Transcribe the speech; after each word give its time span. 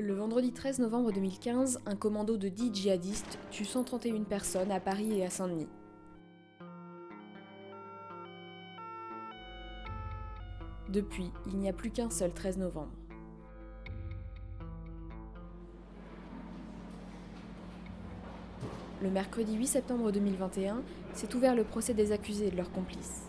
Le 0.00 0.14
vendredi 0.14 0.50
13 0.50 0.78
novembre 0.78 1.12
2015, 1.12 1.80
un 1.84 1.94
commando 1.94 2.38
de 2.38 2.48
10 2.48 2.70
djihadistes 2.72 3.38
tue 3.50 3.66
131 3.66 4.22
personnes 4.22 4.72
à 4.72 4.80
Paris 4.80 5.18
et 5.18 5.26
à 5.26 5.28
Saint-Denis. 5.28 5.68
Depuis, 10.88 11.30
il 11.48 11.58
n'y 11.58 11.68
a 11.68 11.74
plus 11.74 11.90
qu'un 11.90 12.08
seul 12.08 12.32
13 12.32 12.56
novembre. 12.56 12.88
Le 19.02 19.10
mercredi 19.10 19.54
8 19.54 19.66
septembre 19.66 20.12
2021, 20.12 20.80
s'est 21.12 21.34
ouvert 21.34 21.54
le 21.54 21.64
procès 21.64 21.92
des 21.92 22.12
accusés 22.12 22.46
et 22.46 22.50
de 22.50 22.56
leurs 22.56 22.72
complices. 22.72 23.24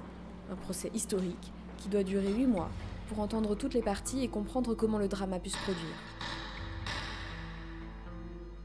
Un 0.50 0.56
procès 0.56 0.90
historique 0.94 1.52
qui 1.80 1.90
doit 1.90 2.04
durer 2.04 2.32
8 2.32 2.48
mois 2.48 2.70
pour 3.10 3.20
entendre 3.20 3.56
toutes 3.56 3.74
les 3.74 3.82
parties 3.82 4.24
et 4.24 4.30
comprendre 4.30 4.74
comment 4.74 5.00
le 5.00 5.10
drame 5.10 5.34
a 5.34 5.40
pu 5.40 5.50
se 5.50 5.58
produire. 5.58 6.21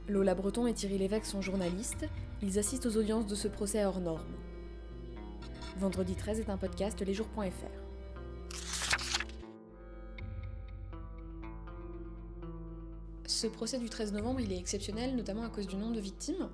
Lola 0.08 0.36
Breton 0.36 0.68
et 0.68 0.74
Thierry 0.74 0.98
Lévesque 0.98 1.26
sont 1.26 1.42
journalistes, 1.42 2.06
ils 2.40 2.58
assistent 2.60 2.86
aux 2.86 2.96
audiences 2.96 3.26
de 3.26 3.34
ce 3.34 3.48
procès 3.48 3.84
hors 3.84 4.00
norme. 4.00 4.36
Vendredi 5.78 6.14
13 6.14 6.40
est 6.40 6.48
un 6.48 6.56
podcast 6.56 7.00
lesjours.fr. 7.02 7.86
Ce 13.26 13.48
procès 13.48 13.78
du 13.78 13.90
13 13.90 14.12
novembre, 14.12 14.40
il 14.40 14.52
est 14.52 14.58
exceptionnel, 14.58 15.16
notamment 15.16 15.42
à 15.42 15.48
cause 15.48 15.66
du 15.66 15.76
nombre 15.76 15.96
de 15.96 16.00
victimes. 16.00 16.48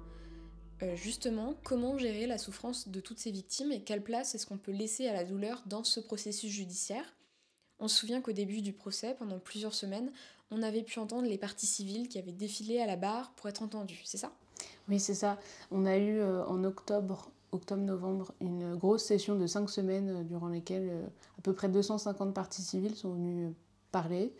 Euh, 0.83 0.97
justement, 0.97 1.55
comment 1.63 1.99
gérer 1.99 2.27
la 2.27 2.39
souffrance 2.39 2.89
de 2.89 3.01
toutes 3.01 3.19
ces 3.19 3.31
victimes 3.31 3.71
et 3.71 3.83
quelle 3.83 4.03
place 4.03 4.35
est-ce 4.35 4.47
qu'on 4.47 4.57
peut 4.57 4.73
laisser 4.73 5.07
à 5.07 5.13
la 5.13 5.25
douleur 5.25 5.63
dans 5.67 5.85
ce 5.85 6.01
processus 6.01 6.51
judiciaire? 6.51 7.05
On 7.79 7.89
se 7.89 7.99
souvient 7.99 8.21
qu'au 8.21 8.33
début 8.33 8.63
du 8.63 8.73
procès, 8.73 9.15
pendant 9.19 9.39
plusieurs 9.39 9.75
semaines, 9.75 10.11
on 10.53 10.63
avait 10.63 10.83
pu 10.83 10.99
entendre 10.99 11.27
les 11.27 11.39
parties 11.39 11.67
civiles 11.67 12.09
qui 12.09 12.19
avaient 12.19 12.33
défilé 12.33 12.81
à 12.81 12.87
la 12.87 12.97
barre 12.97 13.33
pour 13.33 13.49
être 13.49 13.63
entendues, 13.63 14.03
c'est 14.05 14.19
ça? 14.19 14.33
Oui, 14.89 15.01
c'est 15.01 15.15
ça. 15.15 15.39
On 15.71 15.87
a 15.87 15.97
eu 15.97 16.19
euh, 16.19 16.45
en 16.47 16.63
octobre, 16.65 17.31
octobre-novembre, 17.53 18.33
une 18.41 18.77
grosse 18.77 19.05
session 19.05 19.37
de 19.37 19.47
cinq 19.47 19.71
semaines 19.71 20.11
euh, 20.11 20.23
durant 20.23 20.49
lesquelles 20.49 20.91
à 21.39 21.43
peu 21.43 21.53
près 21.53 21.69
250 21.69 22.35
parties 22.35 22.63
civiles 22.63 22.95
sont 22.97 23.13
venues 23.15 23.55
parler. 23.91 24.33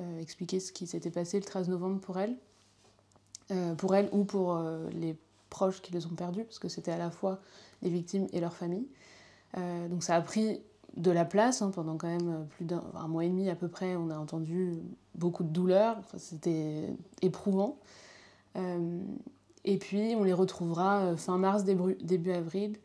Euh, 0.00 0.20
expliquer 0.20 0.60
ce 0.60 0.70
qui 0.70 0.86
s'était 0.86 1.10
passé 1.10 1.40
le 1.40 1.44
13 1.44 1.68
novembre 1.70 2.00
pour 2.00 2.20
elle, 2.20 2.36
euh, 3.50 3.74
pour 3.74 3.96
elle 3.96 4.08
ou 4.12 4.24
pour 4.24 4.54
euh, 4.54 4.88
les 4.90 5.18
proches 5.50 5.82
qui 5.82 5.92
les 5.92 6.06
ont 6.06 6.14
perdus, 6.14 6.44
parce 6.44 6.60
que 6.60 6.68
c'était 6.68 6.92
à 6.92 6.98
la 6.98 7.10
fois 7.10 7.40
les 7.82 7.90
victimes 7.90 8.28
et 8.32 8.38
leurs 8.38 8.54
familles. 8.54 8.86
donc 9.56 10.04
ça 10.04 10.14
a 10.14 10.20
pris 10.20 10.60
de 10.98 11.10
la 11.10 11.24
place 11.24 11.62
hein, 11.62 11.70
pendant 11.74 11.96
quand 11.96 12.08
même 12.08 12.46
plus 12.50 12.64
d'un 12.64 12.82
mois 13.08 13.24
et 13.24 13.28
demi 13.28 13.48
à 13.48 13.54
peu 13.54 13.68
près. 13.68 13.96
On 13.96 14.10
a 14.10 14.18
entendu 14.18 14.74
beaucoup 15.14 15.44
de 15.44 15.50
douleurs, 15.50 15.98
c'était 16.16 16.94
éprouvant. 17.22 17.78
et 19.64 19.78
puis 19.78 20.14
on 20.16 20.24
les 20.24 20.32
retrouvera 20.32 21.16
fin 21.16 21.38
mars, 21.38 21.64
début 21.64 22.32
avril 22.32 22.76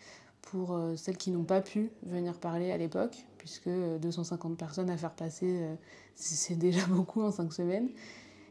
pour 0.41 0.79
celles 0.95 1.17
qui 1.17 1.31
n'ont 1.31 1.43
pas 1.43 1.61
pu 1.61 1.89
venir 2.03 2.39
parler 2.39 2.71
à 2.71 2.77
l'époque, 2.77 3.25
puisque 3.43 3.69
250 3.69 4.57
personnes 4.57 4.89
à 4.89 4.95
faire 4.95 5.11
passer, 5.11 5.49
euh, 5.49 5.75
c'est 6.15 6.55
déjà 6.55 6.85
beaucoup 6.89 7.21
en 7.21 7.31
5 7.31 7.51
semaines. 7.51 7.89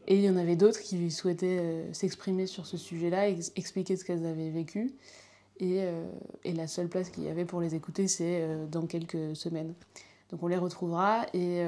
Et 0.07 0.15
il 0.15 0.21
y 0.21 0.29
en 0.29 0.37
avait 0.37 0.55
d'autres 0.55 0.79
qui 0.79 1.09
souhaitaient 1.09 1.59
euh, 1.59 1.93
s'exprimer 1.93 2.45
sur 2.45 2.67
ce 2.67 2.77
sujet-là, 2.77 3.29
expliquer 3.55 3.95
ce 3.95 4.05
qu'elles 4.05 4.25
avaient 4.25 4.51
vécu. 4.51 4.93
Et, 5.59 5.83
euh, 5.83 6.05
et, 6.43 6.53
la 6.53 6.67
seule 6.67 6.87
place 6.87 7.09
qu'il 7.09 7.23
y 7.23 7.29
avait 7.29 7.45
pour 7.45 7.61
les 7.61 7.75
écouter, 7.75 8.07
c'est 8.07 8.47
dans 8.71 8.85
quelques 8.85 9.35
semaines. 9.35 9.73
Donc 10.31 10.41
on 10.41 10.47
les 10.47 10.57
retrouvera, 10.57 11.27
et, 11.33 11.59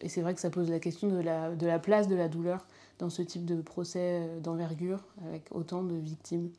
et 0.00 0.08
c'est 0.08 0.22
vrai 0.22 0.34
que 0.34 0.40
ça 0.40 0.50
pose 0.50 0.68
la 0.68 0.80
question 0.80 1.08
de 1.08 1.20
la, 1.20 1.54
de 1.54 1.66
la 1.66 1.78
place 1.78 2.08
de 2.08 2.16
la 2.16 2.26
douleur 2.26 2.66
dans 2.98 3.10
ce 3.10 3.22
type 3.22 3.44
de 3.44 3.62
procès 3.62 4.26
d'envergure, 4.42 5.04
avec 5.24 5.44
autant 5.52 5.84
de 5.84 5.94
victimes. 5.94 6.50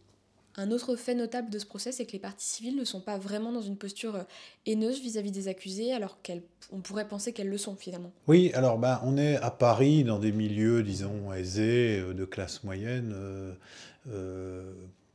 Un 0.56 0.70
autre 0.70 0.96
fait 0.96 1.16
notable 1.16 1.50
de 1.50 1.58
ce 1.58 1.66
procès, 1.66 1.92
c'est 1.92 2.06
que 2.06 2.12
les 2.12 2.20
parties 2.20 2.46
civiles 2.46 2.76
ne 2.76 2.86
sont 2.86 3.02
pas 3.02 3.18
vraiment 3.18 3.52
dans 3.52 3.62
une 3.62 3.76
posture 3.76 4.16
euh, 4.16 4.24
haineuse 4.68 5.02
vis-à-vis 5.02 5.32
des 5.32 5.48
accusés, 5.48 5.94
alors 5.94 6.20
qu'on 6.22 6.80
pourrait 6.82 7.08
penser 7.08 7.34
qu'elles 7.34 7.50
le 7.50 7.58
sont 7.58 7.76
finalement. 7.76 8.12
Oui, 8.28 8.52
alors 8.54 8.78
bah, 8.78 9.02
on 9.04 9.18
est 9.18 9.38
à 9.38 9.50
Paris, 9.50 10.04
dans 10.04 10.20
des 10.20 10.32
milieux, 10.32 10.84
disons, 10.84 11.34
aisés, 11.34 12.00
euh, 12.00 12.14
de 12.14 12.26
classe 12.26 12.64
moyenne. 12.64 13.14
Euh, 13.16 14.74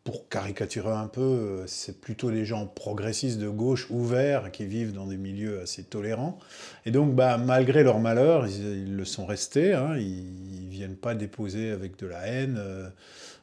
pour 0.08 0.26
caricaturer 0.30 0.92
un 0.94 1.06
peu, 1.06 1.64
c'est 1.66 2.00
plutôt 2.00 2.30
des 2.30 2.46
gens 2.46 2.66
progressistes 2.66 3.38
de 3.38 3.50
gauche, 3.50 3.90
ouverts, 3.90 4.50
qui 4.50 4.64
vivent 4.64 4.94
dans 4.94 5.04
des 5.04 5.18
milieux 5.18 5.60
assez 5.60 5.82
tolérants. 5.82 6.38
Et 6.86 6.90
donc, 6.90 7.14
bah, 7.14 7.36
malgré 7.36 7.82
leur 7.82 7.98
malheur, 7.98 8.46
ils, 8.46 8.96
le 8.96 9.04
sont 9.04 9.26
restés. 9.26 9.74
Hein, 9.74 9.98
ils 9.98 10.64
ne 10.64 10.70
viennent 10.70 10.96
pas 10.96 11.14
déposer 11.14 11.72
avec 11.72 11.98
de 11.98 12.06
la 12.06 12.26
haine. 12.26 12.56
Euh, 12.58 12.88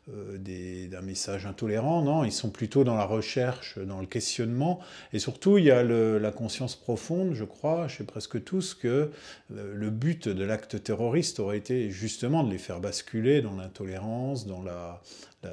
d'un 0.07 1.01
message 1.01 1.47
intolérant, 1.47 2.03
non, 2.03 2.23
ils 2.23 2.31
sont 2.31 2.51
plutôt 2.51 2.83
dans 2.83 2.93
la 2.95 3.05
recherche, 3.05 3.79
dans 3.79 3.99
le 3.99 4.05
questionnement, 4.05 4.79
et 5.13 5.19
surtout 5.19 5.57
il 5.57 5.65
y 5.65 5.71
a 5.71 5.83
la 5.83 6.31
conscience 6.31 6.75
profonde, 6.75 7.33
je 7.33 7.43
crois, 7.43 7.87
chez 7.87 8.03
presque 8.03 8.43
tous, 8.43 8.75
que 8.75 8.87
euh, 8.87 9.73
le 9.73 9.89
but 9.89 10.27
de 10.27 10.43
l'acte 10.43 10.83
terroriste 10.83 11.39
aurait 11.39 11.57
été 11.57 11.89
justement 11.89 12.43
de 12.43 12.51
les 12.51 12.57
faire 12.57 12.79
basculer 12.79 13.41
dans 13.41 13.55
l'intolérance, 13.55 14.45
dans 14.45 14.61
la, 14.61 15.01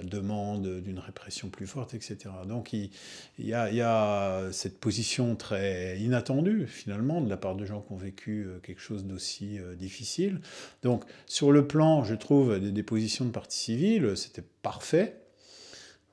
demande 0.04 0.80
d'une 0.80 0.98
répression 0.98 1.50
plus 1.50 1.66
forte, 1.66 1.92
etc. 1.92 2.16
Donc 2.46 2.72
il, 2.72 2.90
y 3.38 3.52
a, 3.52 4.48
cette 4.50 4.78
position 4.78 5.36
très 5.36 5.98
inattendue, 5.98 6.66
finalement, 6.66 7.20
de 7.20 7.28
la 7.28 7.36
part 7.36 7.56
de 7.56 7.66
gens 7.66 7.80
qui 7.82 7.92
ont 7.92 7.98
vécu 7.98 8.46
euh, 8.46 8.58
quelque 8.62 8.80
chose 8.80 9.04
d'aussi 9.04 9.58
euh, 9.58 9.74
difficile. 9.74 10.40
Donc 10.82 11.04
sur 11.26 11.52
le 11.52 11.66
plan, 11.66 12.04
je 12.04 12.14
trouve, 12.14 12.58
des 12.58 12.72
dépositions 12.72 13.24
de 13.26 13.30
partie 13.30 13.58
civile, 13.58 14.16
c'était 14.16 14.41
parfait. 14.62 15.18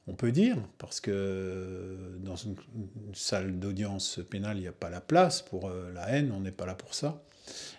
On 0.07 0.13
peut 0.13 0.31
dire, 0.31 0.57
parce 0.79 0.99
que 0.99 1.11
euh, 1.13 2.17
dans 2.19 2.35
une, 2.35 2.55
salle 3.13 3.59
d'audience 3.59 4.19
pénale, 4.29 4.57
il 4.57 4.61
n'y 4.61 4.67
a 4.67 4.71
pas 4.71 4.89
la 4.89 5.01
place 5.01 5.41
pour 5.41 5.69
la 5.69 6.09
haine, 6.09 6.31
on 6.31 6.39
n'est 6.39 6.51
pas 6.51 6.65
là 6.65 6.75
pour 6.75 6.93
ça. 6.93 7.23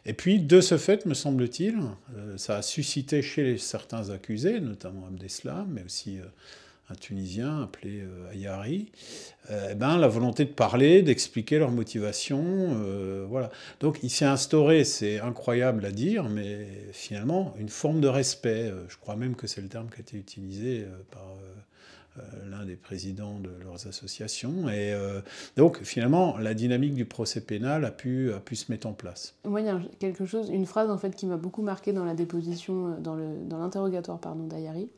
Et 0.06 0.14
puis, 0.14 0.40
de 0.40 0.60
ce 0.60 0.78
fait, 0.78 1.06
me 1.06 1.14
semble-t-il, 1.14 1.76
euh, 2.16 2.36
ça 2.36 2.56
a 2.56 2.62
suscité 2.62 3.22
chez 3.22 3.58
certains 3.58 4.10
accusés, 4.10 4.60
notamment 4.60 5.06
Abdeslam, 5.06 5.68
mais 5.70 5.84
aussi 5.84 6.18
euh, 6.18 6.24
un 6.90 6.94
Tunisien 6.94 7.62
appelé 7.62 8.00
euh, 8.00 8.30
Ayari, 8.32 8.90
eh 9.48 9.74
ben, 9.74 9.98
la 9.98 10.08
volonté 10.08 10.44
de 10.44 10.50
parler, 10.50 11.02
d'expliquer 11.02 11.58
leur 11.58 11.70
motivation. 11.70 12.76
voilà. 13.28 13.50
Donc 13.80 13.98
il 14.02 14.10
s'est 14.10 14.24
instauré, 14.24 14.84
c'est 14.84 15.18
incroyable 15.18 15.84
à 15.84 15.90
dire, 15.90 16.28
mais 16.28 16.68
finalement, 16.92 17.54
une 17.58 17.68
forme 17.68 18.00
de 18.00 18.06
respect. 18.06 18.72
je 18.88 18.96
crois 18.96 19.16
même 19.16 19.34
que 19.34 19.48
c'est 19.48 19.60
le 19.60 19.68
terme 19.68 19.88
qui 19.88 19.96
a 19.96 20.00
été 20.00 20.16
utilisé 20.16 20.84
par 21.10 21.24
euh, 22.18 22.22
l'un 22.50 22.64
des 22.64 22.74
présidents 22.74 23.38
de 23.38 23.50
leurs 23.62 23.86
associations. 23.86 24.68
Et 24.68 24.92
euh, 24.92 25.20
donc, 25.56 25.80
finalement, 25.84 26.36
la 26.38 26.54
dynamique 26.54 26.94
du 26.94 27.04
procès 27.04 27.40
pénal 27.40 27.84
a 27.84 27.92
pu, 27.92 28.32
a 28.32 28.40
pu 28.40 28.56
se 28.56 28.72
mettre 28.72 28.88
en 28.88 28.92
place. 28.92 29.36
Moi, 29.44 29.60
il 29.60 29.66
y 29.66 29.70
a 29.70 29.80
quelque 30.00 30.26
chose, 30.26 30.50
une 30.50 30.66
phrase 30.66 30.90
en 30.90 30.98
fait 30.98 31.14
qui 31.14 31.26
m'a 31.26 31.36
beaucoup 31.36 31.62
marqué 31.62 31.92
dans 31.92 32.04
la 32.04 32.14
déposition, 32.14 32.88
euh, 32.88 32.96
dans, 32.98 33.58
l'interrogatoire 33.58 34.18
d'Ayari, 34.18 34.88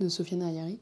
de 0.00 0.08
Sofiane 0.08 0.42
Ayari. 0.42 0.78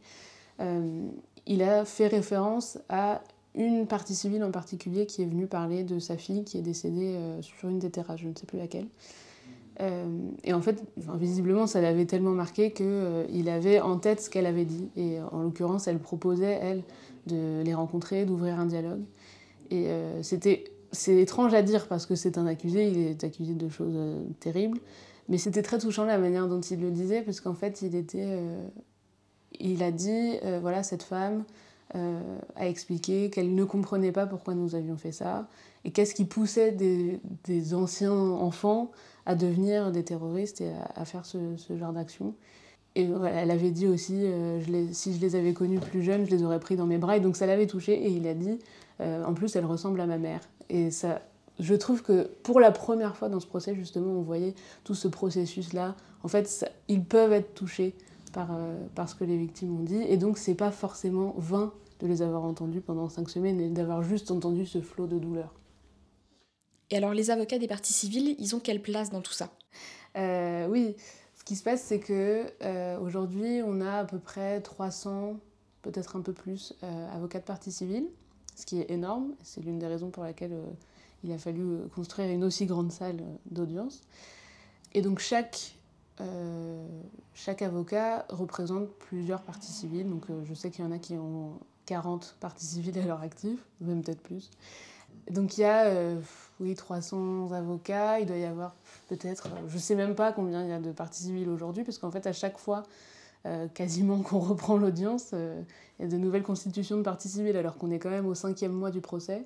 il 1.47 1.63
a 1.63 1.85
fait 1.85 2.07
référence 2.07 2.79
à 2.89 3.23
une 3.55 3.87
partie 3.87 4.15
civile 4.15 4.43
en 4.43 4.51
particulier 4.51 5.07
qui 5.07 5.23
est 5.23 5.27
venue 5.27 5.47
parler 5.47 5.85
de 5.85 5.99
sa 5.99 6.17
fille 6.17 6.45
qui 6.45 6.59
est 6.59 6.63
décédée 6.63 7.17
sur 7.41 7.69
une 7.69 7.79
des 7.79 7.91
terrasses, 7.91 8.21
je 8.21 8.29
ne 8.29 8.35
sais 8.35 8.47
plus 8.47 8.59
laquelle. 8.59 8.87
Euh, 9.81 10.07
et 10.45 10.53
en 10.53 10.61
fait, 10.61 10.83
visiblement, 10.97 11.67
ça 11.67 11.81
l'avait 11.81 12.07
tellement 12.07 12.31
marqué 12.31 12.73
qu'il 12.73 12.87
euh, 12.89 13.47
avait 13.47 13.81
en 13.81 13.99
tête 13.99 14.21
ce 14.21 14.31
qu'elle 14.31 14.47
avait 14.47 14.65
dit. 14.65 14.89
Et 14.97 15.19
en 15.33 15.43
l'occurrence, 15.43 15.89
elle 15.89 15.99
proposait, 15.99 16.59
elle, 16.61 16.83
de 17.27 17.63
les 17.65 17.75
rencontrer, 17.75 18.25
d'ouvrir 18.25 18.59
un 18.59 18.67
dialogue. 18.67 19.03
Et 19.71 19.89
euh, 19.89 20.23
c'était, 20.23 20.65
c'est 20.93 21.17
étrange 21.17 21.55
à 21.55 21.63
dire 21.63 21.89
parce 21.89 22.07
que 22.07 22.15
c'est 22.15 22.39
un 22.39 22.47
accusé, 22.47 22.89
il 22.89 22.99
est 22.99 23.25
accusé 23.25 23.55
de 23.55 23.69
choses 23.69 23.97
terribles. 24.41 24.79
Mais 25.29 25.39
c'était 25.39 25.63
très 25.63 25.79
touchant 25.79 26.05
la 26.05 26.19
manière 26.19 26.49
dont 26.49 26.61
il 26.61 26.81
le 26.81 26.91
disait, 26.91 27.23
parce 27.23 27.41
qu'en 27.41 27.55
fait, 27.55 27.81
il 27.81 27.95
était, 27.95 28.39
il 29.61 29.83
a 29.83 29.91
dit, 29.91 30.39
voilà, 30.61 30.83
cette 30.83 31.03
femme 31.03 31.45
a 31.93 32.69
expliqué 32.69 33.31
qu'elle 33.31 33.55
ne 33.55 33.65
comprenait 33.65 34.13
pas 34.13 34.27
pourquoi 34.27 34.55
nous 34.55 34.75
avions 34.75 34.97
fait 34.97 35.13
ça, 35.13 35.49
et 35.85 35.91
qu'est-ce 35.91 36.15
qui 36.15 36.25
poussait 36.25 36.73
des, 36.73 37.75
anciens 37.75 38.13
enfants 38.13 38.91
à 39.27 39.35
devenir 39.35 39.93
des 39.93 40.03
terroristes 40.03 40.61
et 40.61 40.73
à, 40.97 41.05
faire 41.05 41.27
ce, 41.27 41.39
genre 41.77 41.93
d'action. 41.93 42.35
Et 42.97 43.09
elle 43.33 43.51
avait 43.51 43.71
dit 43.71 43.87
aussi, 43.87 44.21
euh, 44.23 44.61
si 44.93 45.15
je 45.15 45.21
les 45.21 45.35
avais 45.35 45.53
connus 45.53 45.81
plus 45.81 46.03
jeunes, 46.03 46.27
je 46.27 46.31
les 46.31 46.45
aurais 46.45 46.61
pris 46.61 46.77
dans 46.77 46.87
mes 46.87 46.99
bras. 46.99 47.17
Et 47.17 47.21
donc 47.21 47.37
ça 47.37 47.45
l'avait 47.47 47.67
touché. 47.67 47.93
Et 47.95 48.11
il 48.11 48.27
a 48.29 48.35
dit, 48.35 48.59
euh, 49.01 49.25
en 49.25 49.35
plus, 49.35 49.57
elle 49.57 49.65
ressemble 49.65 50.01
à 50.01 50.07
ma 50.07 50.17
mère. 50.17 50.41
Et 50.69 50.91
ça, 50.93 51.21
je 51.59 51.75
trouve 51.75 52.03
que 52.03 52.31
pour 52.45 52.61
la 52.61 52.71
première 52.71 53.17
fois 53.17 53.29
dans 53.29 53.41
ce 53.41 53.47
procès, 53.47 53.75
justement, 53.75 54.13
on 54.13 54.23
voyait 54.23 54.55
tout 54.85 54.95
ce 54.95 55.09
processus-là. 55.09 55.97
En 56.23 56.29
fait, 56.29 56.71
ils 56.89 57.05
peuvent 57.05 57.33
être 57.33 57.55
touchés 57.55 57.95
par, 58.35 58.49
euh, 58.55 58.77
par 58.95 59.09
ce 59.09 59.15
que 59.15 59.25
les 59.25 59.39
victimes 59.39 59.75
ont 59.81 59.83
dit. 59.83 60.03
Et 60.03 60.19
donc, 60.19 60.37
c'est 60.37 60.55
pas 60.55 60.71
forcément 60.71 61.35
vain 61.39 61.73
de 62.01 62.07
les 62.07 62.21
avoir 62.21 62.45
entendus 62.45 62.81
pendant 62.83 63.09
cinq 63.09 63.31
semaines 63.31 63.61
et 63.61 63.71
d'avoir 63.71 64.03
juste 64.03 64.31
entendu 64.31 64.67
ce 64.67 64.81
flot 64.81 65.07
de 65.07 65.19
douleur. 65.19 65.55
Et 66.91 66.97
alors 66.97 67.15
les 67.15 67.31
avocats 67.31 67.59
des 67.59 67.67
parties 67.69 67.93
civiles, 67.93 68.37
ils 68.39 68.55
ont 68.55 68.61
quelle 68.61 68.83
place 68.83 69.11
dans 69.11 69.23
tout 69.23 69.33
ça? 69.33 69.51
Euh, 70.17 70.67
Oui, 70.69 70.97
Ce 71.37 71.45
qui 71.45 71.57
se 71.57 71.63
passe, 71.63 71.83
c'est 71.83 72.01
que 72.01 72.45
euh, 72.63 72.99
aujourd'hui, 73.01 73.61
on 73.65 73.81
a 73.81 74.01
à 74.01 74.05
peu 74.05 74.19
près 74.19 74.61
300, 74.61 75.37
peut-être 75.83 76.17
un 76.17 76.21
peu 76.21 76.33
plus, 76.33 76.75
euh, 76.83 77.17
avocats 77.17 77.41
de 77.41 77.45
partie 77.45 77.73
civile, 77.73 78.07
ce 78.55 78.67
qui 78.67 78.81
est 78.81 78.91
énorme. 78.91 79.35
C'est 79.43 79.63
l'une 79.65 79.79
des 79.79 79.87
raisons 79.87 80.11
pour 80.11 80.23
laquelle 80.25 80.57
il 81.23 81.33
a 81.33 81.39
fallu 81.39 81.79
construire 81.95 82.31
une 82.31 82.45
aussi 82.45 82.67
grande 82.67 82.93
salle 82.93 83.23
d'audience. 83.51 84.03
Et 84.93 85.03
donc 85.03 85.19
chaque, 85.19 85.75
chaque 87.35 87.63
avocat 87.63 88.27
représente 88.29 88.89
plusieurs 88.89 89.43
parties 89.43 89.73
civiles. 89.73 90.09
Donc 90.09 90.25
je 90.45 90.55
sais 90.55 90.71
qu'il 90.71 90.85
y 90.85 90.89
en 90.89 90.93
a 90.93 90.99
qui 90.99 91.15
ont 91.15 91.59
40 91.87 92.37
parties 92.41 92.67
civiles 92.67 92.99
à 92.99 93.05
leur 93.05 93.21
actif, 93.21 93.59
même 93.81 94.03
peut-être 94.03 94.23
plus. 94.23 94.51
Donc 95.31 95.59
il 95.59 95.63
y 95.63 95.65
a 95.65 96.17
oui, 96.61 96.75
300 96.75 97.53
avocats, 97.53 98.21
il 98.21 98.27
doit 98.27 98.37
y 98.37 98.45
avoir 98.45 98.75
peut-être, 99.09 99.49
euh, 99.49 99.69
je 99.69 99.75
ne 99.75 99.81
sais 99.81 99.95
même 99.95 100.15
pas 100.15 100.33
combien 100.33 100.63
il 100.63 100.69
y 100.69 100.73
a 100.73 100.79
de 100.79 100.93
parties 100.93 101.25
civiles 101.25 101.49
aujourd'hui, 101.49 101.85
parce 101.85 101.99
qu'en 101.99 102.11
fait, 102.11 102.27
à 102.27 102.33
chaque 102.33 102.59
fois, 102.59 102.85
euh, 103.47 103.67
quasiment 103.69 104.19
qu'on 104.23 104.39
reprend 104.39 104.77
l'audience, 104.77 105.31
euh, 105.33 105.61
il 105.99 106.05
y 106.05 106.09
a 106.09 106.11
de 106.11 106.17
nouvelles 106.17 106.43
constitutions 106.43 106.97
de 106.97 107.03
parties 107.03 107.29
civiles, 107.29 107.57
alors 107.57 107.77
qu'on 107.77 107.91
est 107.91 107.99
quand 107.99 108.11
même 108.11 108.27
au 108.27 108.35
cinquième 108.35 108.73
mois 108.73 108.91
du 108.91 109.01
procès. 109.01 109.45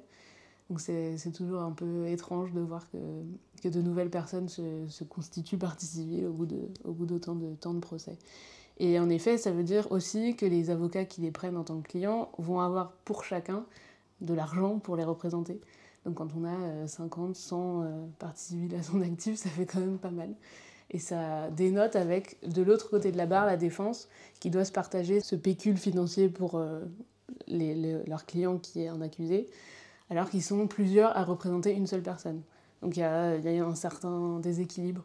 Donc 0.69 0.81
c'est 0.81 1.33
toujours 1.33 1.63
un 1.63 1.73
peu 1.73 2.07
étrange 2.09 2.53
de 2.53 2.61
voir 2.61 2.85
que, 2.91 3.69
de 3.69 3.83
nouvelles 3.83 4.11
personnes 4.11 4.49
se, 4.49 5.05
constituent 5.05 5.57
parties 5.57 5.87
civiles 5.87 6.27
au 6.27 6.33
bout 6.93 7.07
d'autant 7.07 7.35
de, 7.35 7.47
de 7.47 7.55
temps 7.55 7.75
de 7.75 7.81
procès. 7.81 8.19
Et 8.79 8.99
en 8.99 9.09
effet, 9.09 9.39
ça 9.39 9.51
veut 9.51 9.65
dire 9.65 9.91
aussi 9.91 10.37
que 10.37 10.47
les 10.47 10.71
avocats 10.71 11.05
qui 11.05 11.21
les 11.21 11.31
prennent 11.31 11.57
en 11.57 11.65
tant 11.65 11.81
que 11.81 11.89
clients 11.89 12.31
vont 12.39 12.61
avoir 12.61 12.93
pour 13.05 13.25
chacun 13.25 13.65
de 14.21 14.35
l'argent 14.35 14.79
pour 14.79 14.97
les 14.97 15.05
représenter. 15.05 15.61
Donc 16.05 16.17
quand 16.17 16.29
on 16.37 16.45
a 16.45 16.87
50, 16.87 17.31
euh, 17.31 17.35
100 17.35 17.83
euh, 17.83 18.07
parties 18.19 18.45
civiles 18.45 18.75
à 18.77 18.83
son 18.83 19.03
actif, 19.03 19.37
ça 19.37 19.49
fait 19.49 19.67
quand 19.67 19.81
même 19.81 19.99
pas 19.99 20.11
mal. 20.11 20.33
Et 20.91 20.99
ça 20.99 21.51
dénote 21.51 21.97
avec, 21.97 22.39
de 22.49 22.63
l'autre 22.63 22.89
côté 22.89 23.13
de 23.13 23.17
la 23.17 23.27
barre, 23.27 23.47
la 23.47 23.57
défense, 23.57 24.09
qui 24.41 24.49
doit 24.49 24.65
se 24.65 24.73
partager 24.73 25.21
ce 25.21 25.37
pécule 25.37 25.77
financier 25.77 26.29
pour 26.29 26.55
euh, 26.55 26.81
les, 27.47 28.01
qui 28.63 28.83
est 28.83 28.91
en 28.91 29.01
accusé, 29.01 29.49
alors 30.11 30.31
qu'ils 30.31 30.43
sont 30.43 30.67
plusieurs 30.67 31.17
à 31.17 31.25
représenter 31.25 31.73
une 31.73 31.87
seule 31.87 32.03
personne. 32.03 32.43
Donc 32.83 32.97
il 32.97 33.01
y 33.01 33.05
a, 33.05 33.37
y 33.37 33.49
a 33.49 33.53
eu 33.53 33.61
un 33.61 33.75
certain 33.75 34.39
déséquilibre 34.41 35.05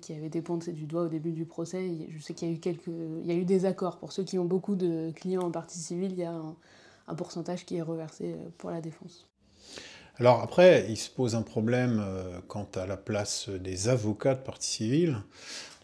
qui 0.00 0.12
avait 0.12 0.28
pointé 0.42 0.72
du 0.72 0.84
doigt 0.84 1.02
au 1.02 1.08
début 1.08 1.32
du 1.32 1.46
procès. 1.46 1.90
Je 2.10 2.18
sais 2.20 2.34
qu'il 2.34 2.48
y 2.48 2.50
a 2.50 2.54
eu 2.54 2.58
quelques, 2.58 2.88
il 2.88 3.26
y 3.26 3.30
a 3.30 3.34
eu 3.34 3.44
des 3.44 3.64
accords. 3.64 3.98
Pour 3.98 4.12
ceux 4.12 4.22
qui 4.22 4.38
ont 4.38 4.44
beaucoup 4.44 4.76
de 4.76 5.10
clients 5.12 5.42
en 5.42 5.50
partie 5.50 5.78
civile, 5.78 6.12
il 6.12 6.18
y 6.18 6.24
a 6.24 6.32
un, 6.32 7.14
pourcentage 7.14 7.64
qui 7.64 7.76
est 7.76 7.82
reversé 7.82 8.36
pour 8.58 8.70
la 8.70 8.82
défense. 8.82 9.26
Alors 10.18 10.42
après, 10.42 10.86
il 10.90 10.96
se 10.96 11.08
pose 11.08 11.34
un 11.34 11.42
problème 11.42 12.02
euh, 12.04 12.40
quant 12.48 12.68
à 12.74 12.86
la 12.86 12.96
place 12.98 13.48
des 13.48 13.88
avocats 13.88 14.34
de 14.34 14.40
partie 14.40 14.68
civile. 14.68 15.16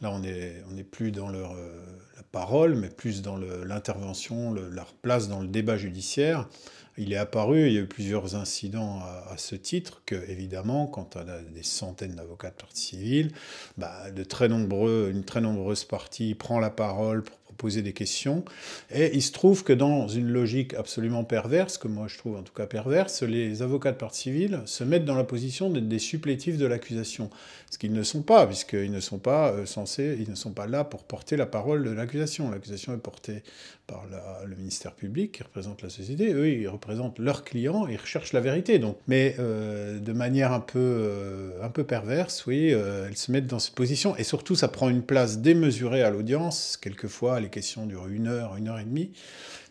Là, 0.03 0.11
on 0.13 0.19
n'est 0.19 0.85
plus 0.85 1.13
dans 1.13 1.31
leur, 1.31 1.53
euh, 1.53 1.81
la 2.17 2.23
parole, 2.25 2.75
mais 2.75 2.91
plus 2.91 3.23
dans 3.23 3.39
l'intervention, 3.39 4.53
leur 4.53 4.93
place 4.93 5.29
dans 5.29 5.41
le 5.41 5.47
débat 5.47 5.79
judiciaire. 5.79 6.49
Il 6.97 7.13
est 7.13 7.17
apparu, 7.17 7.67
il 7.67 7.73
y 7.73 7.79
a 7.79 7.81
eu 7.81 7.87
plusieurs 7.87 8.37
incidents 8.37 9.01
à, 9.01 9.37
ce 9.37 9.57
titre, 9.57 10.03
que 10.07 10.15
évidemment, 10.31 10.87
quand 10.87 11.17
on 11.17 11.29
a 11.29 11.41
des 11.41 11.63
centaines 11.63 12.15
d'avocats 12.15 12.51
de 12.51 12.55
partie 12.55 12.83
civile, 12.83 13.33
bah, 13.79 14.11
de 14.11 14.23
très 14.23 14.49
nombreux, 14.49 15.11
une 15.13 15.25
très 15.25 15.41
nombreuse 15.41 15.85
partie 15.85 16.35
prend 16.35 16.61
la 16.61 16.71
parole 16.71 17.25
pour 17.25 17.37
poser 17.57 17.83
des 17.83 17.93
questions. 17.93 18.45
Et 18.91 19.15
il 19.15 19.23
se 19.23 19.33
trouve 19.33 19.65
que 19.65 19.73
dans 19.73 20.09
une 20.09 20.29
logique 20.29 20.75
absolument 20.75 21.25
perverse, 21.25 21.79
que 21.79 21.89
moi 21.89 22.07
je 22.09 22.19
trouve 22.19 22.37
en 22.37 22.43
tout 22.43 22.53
cas 22.53 22.67
perverse, 22.67 23.23
les 23.23 23.63
avocats 23.63 23.93
de 23.93 23.97
partie 23.97 24.23
civile 24.23 24.61
se 24.67 24.85
mettent 24.85 25.05
dans 25.05 25.15
la 25.15 25.25
position 25.25 25.71
d'être 25.71 25.89
des 25.89 25.99
supplétifs 25.99 26.59
de 26.59 26.67
l'accusation. 26.67 27.31
Ce 27.71 27.79
qu'ils 27.79 27.93
ne 27.93 28.03
sont 28.03 28.23
pas, 28.23 28.47
puisqu'ils 28.47 28.93
ne 28.93 29.01
sont 29.01 29.19
pas 29.19 29.51
euh, 29.51 29.67
censés, 29.67 30.17
ils 30.21 30.31
ne 30.31 30.37
sont 30.37 30.53
pas 30.53 30.67
là 30.67 30.85
pour 30.85 31.05
porter 31.05 31.37
la 31.37 31.47
parole 31.47 31.83
de 31.83 31.91
l'accusation. 31.91 32.51
L'accusation 32.51 32.95
est 32.95 32.99
portée 32.99 33.43
par 33.87 34.07
le 34.47 34.57
ministère 34.57 34.93
public 34.93 35.33
qui 35.33 35.43
représente 35.43 35.83
la 35.83 35.91
société. 35.91 36.33
Eux, 36.33 36.49
ils 36.49 36.69
représentent 36.69 37.19
leurs 37.19 37.45
clients, 37.45 37.87
ils 37.87 37.97
recherchent 37.97 38.33
la 38.33 38.41
vérité. 38.41 38.79
Donc, 38.79 38.99
mais 39.07 39.37
euh, 39.39 39.99
de 39.99 40.13
manière 40.13 40.53
un 40.53 40.61
peu, 40.61 40.79
euh, 40.79 41.63
un 41.63 41.69
peu 41.69 41.85
perverse, 41.85 42.47
oui, 42.47 42.69
elles 42.69 43.17
se 43.17 43.31
mettent 43.33 43.47
dans 43.47 43.59
cette 43.59 43.75
position. 43.75 44.17
Et 44.17 44.25
surtout, 44.25 44.55
ça 44.55 44.69
prend 44.69 44.89
une 44.89 45.03
place 45.03 45.39
démesurée 45.39 46.03
à 46.03 46.11
l'audience. 46.11 46.79
Quelquefois, 46.81 47.41
les 47.41 47.49
questions 47.49 47.87
durent 47.87 48.09
une 48.09 48.29
heure, 48.29 48.57
une 48.57 48.69
heure 48.69 48.79
et 48.79 48.85
demie. 48.85 49.11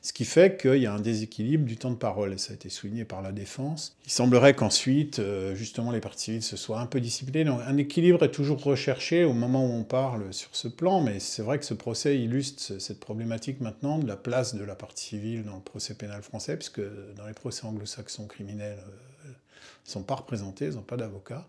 Ce 0.05 0.11
qui 0.11 0.25
fait 0.25 0.59
qu'il 0.59 0.81
y 0.81 0.85
a 0.85 0.93
un 0.93 0.99
déséquilibre 0.99 1.63
du 1.63 1.77
temps 1.77 1.89
de 1.89 1.95
parole, 1.95 2.37
ça 2.37 2.51
a 2.51 2.55
été 2.55 2.67
souligné 2.67 3.05
par 3.05 3.21
la 3.21 3.31
défense. 3.31 3.95
Il 4.05 4.11
semblerait 4.11 4.53
qu'ensuite, 4.53 5.19
euh, 5.19 5.55
justement, 5.55 5.91
les 5.91 6.01
parties 6.01 6.25
civiles 6.25 6.43
se 6.43 6.57
soient 6.57 6.81
un 6.81 6.87
peu 6.87 6.99
disciplinées. 6.99 7.45
Donc, 7.45 7.61
un 7.65 7.77
équilibre 7.77 8.21
est 8.21 8.31
toujours 8.31 8.61
recherché 8.61 9.23
au 9.23 9.31
moment 9.31 9.65
où 9.65 9.71
on 9.71 9.85
parle 9.85 10.33
sur 10.33 10.49
ce 10.51 10.67
plan, 10.67 10.99
mais 10.99 11.21
c'est 11.21 11.41
vrai 11.41 11.57
que 11.57 11.63
ce 11.63 11.73
procès 11.73 12.19
illustre 12.19 12.81
cette 12.81 12.99
problématique 12.99 13.61
maintenant 13.61 13.97
de 14.03 14.07
la 14.07 14.15
place 14.15 14.55
de 14.55 14.63
la 14.63 14.75
partie 14.75 15.05
civile 15.05 15.43
dans 15.43 15.55
le 15.55 15.61
procès 15.61 15.95
pénal 15.95 16.21
français, 16.21 16.55
puisque 16.55 16.81
dans 17.15 17.25
les 17.25 17.33
procès 17.33 17.65
anglo-saxons 17.65 18.27
criminels, 18.27 18.77
ils 19.25 19.29
euh, 19.29 19.33
ne 19.33 19.89
sont 19.89 20.03
pas 20.03 20.15
représentés, 20.15 20.65
ils 20.65 20.75
n'ont 20.75 20.81
pas 20.81 20.97
d'avocat. 20.97 21.47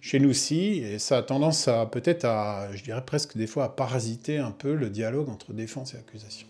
Chez 0.00 0.20
nous, 0.20 0.32
si, 0.32 0.78
et 0.78 0.98
ça 0.98 1.18
a 1.18 1.22
tendance 1.22 1.68
à 1.68 1.86
peut-être 1.86 2.24
à, 2.24 2.68
je 2.74 2.82
dirais 2.84 3.04
presque 3.04 3.36
des 3.36 3.46
fois, 3.46 3.64
à 3.64 3.68
parasiter 3.68 4.38
un 4.38 4.52
peu 4.52 4.74
le 4.74 4.90
dialogue 4.90 5.28
entre 5.28 5.52
défense 5.52 5.94
et 5.94 5.98
accusation. 5.98 6.46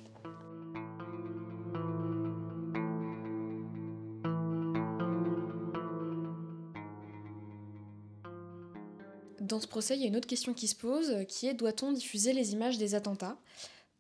Dans 9.41 9.61
ce 9.61 9.67
procès, 9.67 9.95
il 9.95 10.01
y 10.01 10.05
a 10.05 10.09
une 10.09 10.17
autre 10.17 10.27
question 10.27 10.55
qui 10.55 10.67
se 10.67 10.75
pose, 10.75 11.27
qui 11.29 11.47
est 11.47 11.55
doit-on 11.55 11.93
diffuser 11.93 12.33
les 12.33 12.55
images 12.55 12.79
des 12.79 12.95
attentats? 12.95 13.37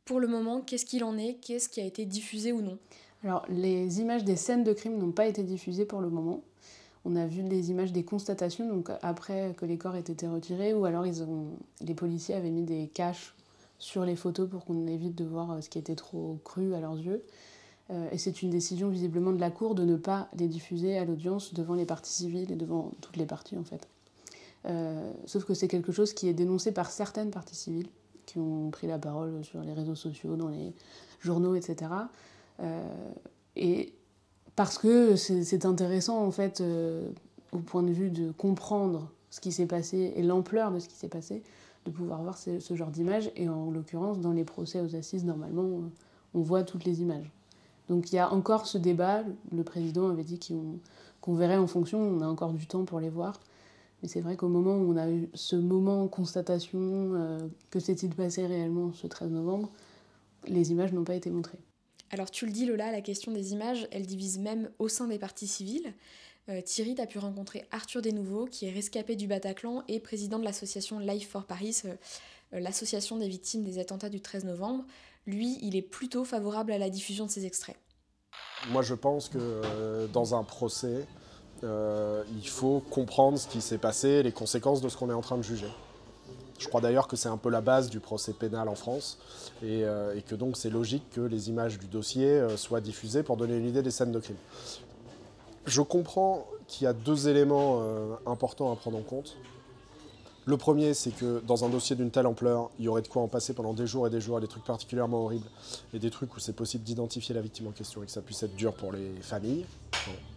Pour 0.05 0.21
le 0.21 0.27
moment, 0.27 0.61
qu'est-ce 0.61 0.85
qu'il 0.85 1.03
en 1.03 1.17
est 1.17 1.39
Qu'est-ce 1.41 1.69
qui 1.69 1.81
a 1.81 1.85
été 1.85 2.05
diffusé 2.05 2.53
ou 2.53 2.61
non? 2.61 2.79
Alors, 3.23 3.47
les 3.49 4.01
images 4.01 4.23
des 4.23 4.37
scènes 4.37 4.63
de 4.63 4.75
crime 4.75 4.99
n'ont 4.99 5.13
pas 5.13 5.27
été 5.27 5.43
diffusées 5.43 5.87
pour 5.87 6.03
le 6.03 6.11
moment. 6.11 6.43
On 7.07 7.17
a 7.17 7.27
vu 7.27 7.43
les 7.43 7.71
images 7.71 7.91
des 7.91 8.05
constatations, 8.05 8.69
donc 8.69 8.91
après 9.01 9.55
que 9.57 9.65
les 9.65 9.79
corps 9.79 9.97
aient 9.97 10.01
été 10.01 10.27
retirés, 10.29 10.75
ou 10.75 10.85
alors 10.85 11.05
les 11.81 11.95
policiers 11.95 12.35
avaient 12.35 12.51
mis 12.51 12.65
des 12.65 12.89
caches 12.93 13.35
sur 13.79 14.05
les 14.05 14.15
photos 14.15 14.49
pour 14.49 14.67
qu'on 14.67 14.87
évite 14.87 15.15
de 15.15 15.25
voir 15.25 15.53
euh, 15.53 15.61
ce 15.61 15.69
qui 15.69 15.79
était 15.79 15.97
trop 15.97 16.39
cru 16.45 16.75
à 16.75 16.81
leurs 16.81 16.99
yeux. 16.99 17.25
Euh, 17.91 18.09
et 18.13 18.19
c'est 18.19 18.43
une 18.43 18.51
décision 18.51 18.89
visiblement 18.89 19.33
de 19.33 19.41
la 19.41 19.51
Cour 19.51 19.75
de 19.75 19.85
ne 19.85 19.97
pas 19.97 20.29
les 20.39 20.49
diffuser 20.49 20.97
à 20.99 21.05
l'audience 21.05 21.55
devant 21.55 21.75
les 21.75 21.85
parties 21.85 22.13
civiles 22.13 22.51
et 22.51 22.57
devant 22.57 22.93
toutes 23.01 23.17
les 23.17 23.27
parties 23.27 23.57
en 23.57 23.65
fait. 23.65 23.89
Euh, 24.67 25.13
sauf 25.27 25.45
que 25.45 25.53
c'est 25.53 25.69
quelque 25.69 25.93
chose 25.93 26.15
qui 26.15 26.29
est 26.29 26.33
dénoncé 26.33 26.73
par 26.73 26.91
certaines 26.91 27.31
parties 27.31 27.57
civiles 27.57 27.89
qui 28.27 28.39
ont 28.39 28.71
pris 28.71 28.87
la 28.87 28.99
parole 28.99 29.45
sur 29.45 29.63
les 29.63 29.73
réseaux 29.73 29.95
sociaux, 29.95 30.37
dans 30.37 30.49
les 30.49 30.73
journaux, 31.21 31.55
etc. 31.55 31.91
et 32.59 32.63
euh, 32.63 33.85
parce 34.57 34.79
que 34.79 35.17
c'est 35.17 35.65
intéressant, 35.65 36.25
en 36.25 36.31
fait, 36.31 36.61
euh, 36.61 37.09
au 37.53 37.59
point 37.59 37.83
de 37.83 37.91
vue 37.91 38.11
de 38.11 38.31
comprendre 38.31 39.11
ce 39.31 39.41
qui 39.41 39.51
s'est 39.51 39.67
passé 39.67 40.13
et 40.15 40.23
l'ampleur 40.23 40.71
de 40.71 40.79
ce 40.79 40.89
qui 40.89 40.95
s'est 40.95 41.09
passé, 41.09 41.43
de 41.87 41.91
pouvoir 41.91 42.23
voir 42.23 42.39
ce, 42.39 42.61
genre 42.75 42.91
d'images. 42.91 43.33
Et 43.35 43.49
en 43.49 43.71
l'occurrence, 43.71 44.21
dans 44.21 44.33
les 44.33 44.45
procès 44.45 44.81
aux 44.81 44.95
assises, 44.95 45.25
normalement, 45.25 45.69
on 46.35 46.41
voit 46.41 46.63
toutes 46.63 46.85
les 46.85 47.03
images. 47.03 47.33
Donc 47.89 48.13
il 48.13 48.17
y 48.17 48.19
a 48.19 48.33
encore 48.33 48.67
ce 48.67 48.79
débat. 48.79 49.23
Le 49.53 49.65
président 49.65 50.09
avait 50.09 50.25
dit 50.25 50.39
qu'on 51.21 51.35
verrait 51.35 51.57
en 51.57 51.67
fonction, 51.67 51.99
on 51.99 52.21
a 52.21 52.27
encore 52.27 52.53
du 52.53 52.67
temps 52.67 52.85
pour 52.85 53.01
les 53.01 53.11
voir. 53.11 53.41
Mais 54.05 54.09
c'est 54.09 54.21
vrai 54.21 54.37
qu'au 54.37 54.49
moment 54.49 54.77
où 54.77 54.93
on 54.93 54.99
a 54.99 55.09
eu 55.09 55.31
ce 55.33 55.57
moment 55.57 56.07
constatation, 56.09 56.79
euh, 57.15 57.39
que 57.71 57.81
s'est-il 57.81 58.15
passé 58.15 58.47
réellement 58.47 58.93
ce 58.93 59.07
13 59.07 59.31
novembre, 59.31 59.71
les 60.47 60.73
images 60.73 60.93
n'ont 60.93 61.05
pas 61.05 61.15
été 61.15 61.31
montrées. 61.31 61.57
Alors 62.11 62.31
tu 62.31 62.45
le 62.45 62.53
dis 62.53 62.67
Lola, 62.67 62.93
la 62.93 63.01
question 63.01 63.33
des 63.33 63.55
images, 63.55 63.89
elle 63.93 64.05
divise 64.05 64.39
même 64.39 64.69
au 64.79 64.89
sein 64.89 65.09
des 65.09 65.19
partis 65.19 65.47
civils. 65.47 65.95
Euh, 66.51 66.61
Thierry, 66.61 66.95
tu 66.95 67.01
as 67.01 67.07
pu 67.07 67.17
rencontrer 67.17 67.65
Arthur 67.71 68.03
Desnouveaux, 68.03 68.45
qui 68.45 68.67
est 68.67 68.71
rescapé 68.71 69.17
du 69.17 69.27
Bataclan 69.27 69.83
et 69.89 70.01
président 70.01 70.39
de 70.39 70.45
l'association 70.45 70.99
Life 70.99 71.31
for 71.31 71.47
Paris, 71.47 71.81
euh, 71.87 71.95
l'association 72.53 73.17
des 73.17 73.29
victimes 73.29 73.65
des 73.65 73.79
attentats 73.79 74.11
du 74.11 74.21
13 74.21 74.45
novembre. 74.45 74.85
Lui, 75.27 75.57
il 75.63 75.77
est 75.77 75.83
plutôt 75.83 76.27
favorable 76.27 76.73
à 76.73 76.79
la 76.79 76.91
diffusion 76.91 77.25
de 77.25 77.31
ces 77.31 77.47
extraits. 77.47 77.79
Moi, 78.71 78.83
je 78.83 78.93
pense 78.93 79.31
que 79.31 80.07
dans 80.13 80.35
un 80.35 80.45
procès, 80.45 81.07
euh, 81.07 81.24
il 81.65 82.49
faut 82.49 82.83
comprendre 82.91 83.39
ce 83.39 83.49
qui 83.49 83.61
s'est 83.61 83.79
passé, 83.79 84.23
les 84.23 84.33
conséquences 84.33 84.81
de 84.81 84.89
ce 84.89 84.97
qu'on 84.97 85.11
est 85.11 85.15
en 85.15 85.23
train 85.23 85.37
de 85.37 85.43
juger. 85.43 85.69
Je 86.59 86.69
crois 86.69 86.81
d'ailleurs 86.81 87.09
que 87.09 87.17
c'est 87.17 87.29
un 87.29 87.37
peu 87.37 87.51
la 87.51 87.61
base 87.61 87.91
du 87.91 88.01
procès 88.01 88.33
pénal 88.33 88.69
en 88.69 88.75
France 88.75 89.19
et, 89.63 89.85
euh, 89.85 90.19
que 90.27 90.35
donc 90.35 90.57
c'est 90.57 90.71
logique 90.71 91.03
que 91.11 91.21
les 91.21 91.49
images 91.49 91.79
du 91.79 91.87
dossier 91.87 92.27
euh, 92.27 92.57
soient 92.57 92.81
diffusées 92.81 93.23
pour 93.23 93.37
donner 93.37 93.57
une 93.57 93.67
idée 93.67 93.83
des 93.83 93.91
scènes 93.91 94.13
de 94.13 94.21
crime. 94.21 94.37
Je 95.67 95.83
comprends 95.83 96.47
qu'il 96.69 96.85
y 96.85 96.87
a 96.87 96.93
deux 96.93 97.29
éléments 97.29 97.83
importants 98.27 98.73
à 98.73 98.77
prendre 98.77 98.99
en 98.99 99.03
compte. 99.03 99.37
Le 100.47 100.59
premier, 100.59 100.93
c'est 100.93 101.11
que 101.11 101.43
dans 101.47 101.65
un 101.65 101.71
dossier 101.71 101.97
d'une 101.97 102.11
telle 102.11 102.27
ampleur, 102.27 102.71
il 102.79 102.85
y 102.85 102.89
aurait 102.89 103.01
de 103.01 103.09
quoi 103.09 103.23
en 103.23 103.29
passer 103.29 103.55
pendant 103.55 103.73
des 103.73 103.87
jours 103.87 104.07
et 104.07 104.11
des 104.11 104.21
jours, 104.21 104.41
des 104.41 104.47
trucs 104.47 104.65
particulièrement 104.65 105.25
horribles 105.25 105.49
et 105.95 105.99
des 105.99 106.11
trucs 106.11 106.37
où 106.37 106.41
c'est 106.41 106.55
possible 106.55 106.85
d'identifier 106.85 107.35
la 107.35 107.41
victime 107.41 107.69
en 107.69 107.73
question 107.73 108.03
et 108.03 108.07
que 108.07 108.13
ça 108.13 108.21
puisse 108.21 108.43
être 108.43 108.57
dur 108.57 108.75
pour 108.75 108.93
les 108.93 109.11
familles. 109.23 109.65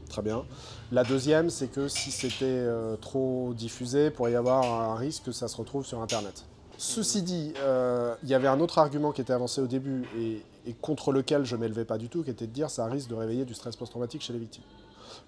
Très 0.07 0.21
bien. 0.21 0.43
La 0.91 1.03
deuxième, 1.03 1.49
c'est 1.49 1.67
que 1.67 1.87
si 1.87 2.11
c'était 2.11 2.45
euh, 2.45 2.95
trop 2.95 3.53
diffusé, 3.55 4.09
pourrait 4.09 4.31
y 4.31 4.35
avoir 4.35 4.63
un 4.63 4.95
risque 4.95 5.23
que 5.23 5.31
ça 5.31 5.47
se 5.47 5.57
retrouve 5.57 5.85
sur 5.85 6.01
Internet. 6.01 6.45
Ceci 6.77 7.23
dit, 7.23 7.53
euh, 7.57 8.15
il 8.23 8.29
y 8.29 8.33
avait 8.33 8.47
un 8.47 8.59
autre 8.59 8.77
argument 8.77 9.11
qui 9.11 9.21
était 9.21 9.33
avancé 9.33 9.59
au 9.61 9.67
début 9.67 10.05
et, 10.17 10.43
contre 10.81 11.11
lequel 11.11 11.43
je 11.43 11.55
ne 11.55 11.61
m'élevais 11.61 11.85
pas 11.85 11.97
du 11.97 12.07
tout, 12.07 12.23
qui 12.23 12.29
était 12.29 12.45
de 12.45 12.51
dire 12.51 12.69
ça 12.69 12.85
risque 12.85 13.09
de 13.09 13.15
réveiller 13.15 13.45
du 13.45 13.53
stress 13.53 13.75
post-traumatique 13.75 14.21
chez 14.21 14.33
les 14.33 14.39
victimes. 14.39 14.63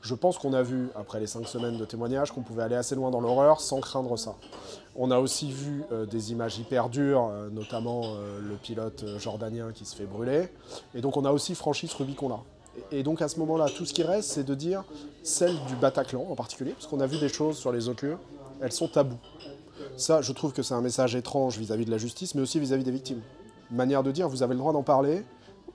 Je 0.02 0.14
pense 0.14 0.38
qu'on 0.38 0.54
a 0.54 0.62
vu, 0.62 0.90
après 0.96 1.20
les 1.20 1.28
cinq 1.28 1.48
semaines 1.48 1.78
de 1.78 1.86
témoignages, 1.86 2.32
qu'on 2.32 2.42
pouvait 2.42 2.64
aller 2.64 2.76
assez 2.76 2.96
loin 2.96 3.10
dans 3.10 3.20
l'horreur 3.20 3.60
sans 3.62 3.82
craindre 3.82 4.18
ça. 4.18 4.36
On 4.96 5.12
a 5.12 5.20
aussi 5.20 5.52
vu 5.52 5.84
euh, 5.92 6.06
des 6.06 6.32
images 6.32 6.58
hyper 6.60 6.90
dures, 6.90 7.32
notamment 7.52 8.14
le 8.42 8.56
pilote 8.56 9.04
jordanien 9.18 9.72
qui 9.74 9.86
se 9.86 9.96
fait 9.96 10.06
brûler. 10.06 10.50
Et 10.94 11.02
donc 11.02 11.18
on 11.18 11.26
a 11.26 11.32
aussi 11.32 11.56
franchi 11.56 11.88
ce 11.88 11.98
Rubicon-là. 11.98 12.40
Et, 12.92 13.04
donc 13.04 13.22
à 13.22 13.28
ce 13.28 13.40
moment-là, 13.40 13.68
tout 13.76 13.86
ce 13.86 13.94
qui 13.94 14.04
reste, 14.04 14.30
c'est 14.30 14.44
de 14.44 14.56
dire 14.56 14.84
celle 15.24 15.56
du 15.68 15.76
Bataclan 15.76 16.26
en 16.30 16.36
particulier, 16.36 16.72
parce 16.72 16.88
qu'on 16.88 17.00
a 17.00 17.08
vu 17.08 17.18
des 17.18 17.30
choses 17.30 17.58
sur 17.58 17.72
les 17.72 17.88
autres 17.88 18.06
lieux, 18.06 18.18
elles 18.62 18.72
sont 18.72 18.88
tabous. 18.88 19.20
Ça, 19.98 20.22
je 20.22 20.32
trouve 20.32 20.54
que 20.54 20.64
c'est 20.64 20.74
un 20.74 20.82
message 20.82 21.16
étrange 21.16 21.58
vis-à-vis 21.58 21.86
de 21.86 21.92
la 21.92 21.98
justice, 21.98 22.36
mais 22.36 22.42
aussi 22.42 22.60
vis-à-vis 22.60 22.84
des 22.84 22.92
victimes. 22.92 23.22
Manière 23.72 24.04
de 24.04 24.12
dire, 24.12 24.28
vous 24.30 24.44
avez 24.44 24.54
le 24.54 24.60
droit 24.60 24.74
d'en 24.74 24.84
parler, 24.84 25.24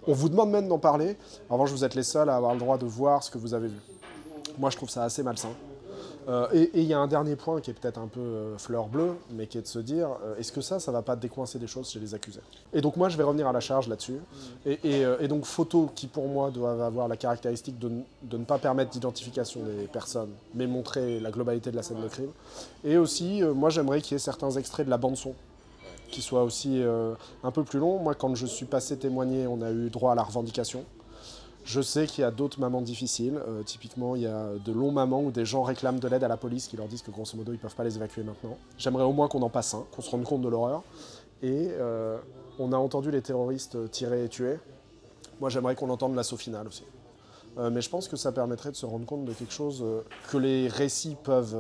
on 0.06 0.12
vous 0.12 0.28
demande 0.28 0.50
même 0.50 0.68
d'en 0.68 0.78
parler, 0.78 1.16
en 1.48 1.54
revanche, 1.54 1.70
vous 1.70 1.84
êtes 1.84 1.94
les 1.94 2.02
seuls 2.02 2.28
à 2.28 2.36
avoir 2.36 2.52
le 2.52 2.60
droit 2.60 2.78
de 2.78 2.86
voir 2.86 3.22
ce 3.22 3.30
que 3.30 3.38
vous 3.38 3.54
avez 3.54 3.68
vu. 3.68 3.78
Moi, 4.58 4.70
je 4.70 4.76
trouve 4.76 4.90
ça 4.90 5.04
assez 5.04 5.22
malsain. 5.22 5.50
Euh, 6.26 6.48
et 6.52 6.70
il 6.74 6.84
y 6.84 6.94
a 6.94 6.98
un 6.98 7.06
dernier 7.06 7.36
point 7.36 7.60
qui 7.60 7.70
est 7.70 7.74
peut-être 7.74 7.98
un 7.98 8.06
peu 8.06 8.20
euh, 8.20 8.58
fleur 8.58 8.86
bleue, 8.86 9.12
mais 9.32 9.46
qui 9.46 9.58
est 9.58 9.62
de 9.62 9.66
se 9.66 9.78
dire, 9.78 10.08
euh, 10.24 10.36
est-ce 10.36 10.52
que 10.52 10.60
ça, 10.60 10.80
ça 10.80 10.90
va 10.90 11.02
pas 11.02 11.16
décoincer 11.16 11.58
des 11.58 11.66
choses 11.66 11.90
chez 11.90 11.98
les 11.98 12.14
accusés? 12.14 12.40
Et 12.72 12.80
donc 12.80 12.96
moi, 12.96 13.08
je 13.08 13.16
vais 13.16 13.24
revenir 13.24 13.46
à 13.46 13.52
la 13.52 13.60
charge 13.60 13.88
là-dessus. 13.88 14.18
Et, 14.64 14.78
et, 14.84 15.04
et 15.20 15.28
donc 15.28 15.44
photos 15.44 15.90
qui, 15.94 16.06
pour 16.06 16.26
moi, 16.28 16.50
doivent 16.50 16.80
avoir 16.80 17.08
la 17.08 17.16
caractéristique 17.16 17.78
de, 17.78 17.90
de 18.22 18.38
ne 18.38 18.44
pas 18.44 18.58
permettre 18.58 18.90
d'identification 18.90 19.60
des 19.62 19.86
personnes, 19.86 20.30
mais 20.54 20.66
montrer 20.66 21.20
la 21.20 21.30
globalité 21.30 21.70
de 21.70 21.76
la 21.76 21.82
scène 21.82 22.00
de 22.00 22.08
crime. 22.08 22.30
Et 22.84 22.96
aussi, 22.96 23.42
moi, 23.42 23.70
j'aimerais 23.70 24.00
qu'il 24.00 24.14
y 24.14 24.16
ait 24.16 24.18
certains 24.18 24.50
extraits 24.52 24.86
de 24.86 24.90
la 24.90 24.98
bande-son 24.98 25.34
qui 26.10 26.22
soient 26.22 26.44
aussi 26.44 26.82
un 27.42 27.50
peu 27.50 27.64
plus 27.64 27.80
longs. 27.80 27.98
Moi, 27.98 28.14
quand 28.14 28.34
je 28.34 28.46
suis 28.46 28.66
passé 28.66 28.96
témoigner, 28.96 29.46
on 29.46 29.60
a 29.62 29.70
eu 29.72 29.90
droit 29.90 30.12
à 30.12 30.14
la 30.14 30.22
revendication. 30.22 30.84
Je 31.64 31.80
sais 31.80 32.06
qu'il 32.06 32.20
y 32.22 32.24
a 32.24 32.30
d'autres 32.30 32.60
mamans 32.60 32.82
difficiles. 32.82 33.40
Euh, 33.48 33.62
typiquement, 33.62 34.16
il 34.16 34.22
y 34.22 34.26
a 34.26 34.50
de 34.62 34.72
longs 34.72 34.92
mamans 34.92 35.22
où 35.22 35.30
des 35.30 35.46
gens 35.46 35.62
réclament 35.62 35.98
de 35.98 36.06
l'aide 36.08 36.22
à 36.22 36.28
la 36.28 36.36
police 36.36 36.68
qui 36.68 36.76
leur 36.76 36.86
disent 36.88 37.00
que 37.00 37.10
grosso 37.10 37.36
modo, 37.36 37.52
ils 37.52 37.56
ne 37.56 37.60
peuvent 37.60 37.74
pas 37.74 37.84
les 37.84 37.96
évacuer 37.96 38.22
maintenant. 38.22 38.56
J'aimerais 38.76 39.04
au 39.04 39.12
moins 39.12 39.28
qu'on 39.28 39.40
en 39.40 39.48
passe 39.48 39.72
un, 39.72 39.84
qu'on 39.90 40.02
se 40.02 40.10
rende 40.10 40.24
compte 40.24 40.42
de 40.42 40.48
l'horreur. 40.48 40.82
Et 41.42 41.70
euh, 41.72 42.18
on 42.58 42.72
a 42.72 42.76
entendu 42.76 43.10
les 43.10 43.22
terroristes 43.22 43.90
tirer 43.90 44.24
et 44.24 44.28
tuer. 44.28 44.58
Moi, 45.40 45.48
j'aimerais 45.48 45.74
qu'on 45.74 45.88
entende 45.88 46.14
l'assaut 46.14 46.36
final 46.36 46.68
aussi. 46.68 46.84
Euh, 47.56 47.70
mais 47.70 47.80
je 47.80 47.88
pense 47.88 48.08
que 48.08 48.16
ça 48.16 48.30
permettrait 48.30 48.70
de 48.70 48.76
se 48.76 48.84
rendre 48.84 49.06
compte 49.06 49.24
de 49.24 49.32
quelque 49.32 49.52
chose 49.52 49.82
que 50.30 50.36
les 50.36 50.68
récits 50.68 51.16
peuvent 51.22 51.56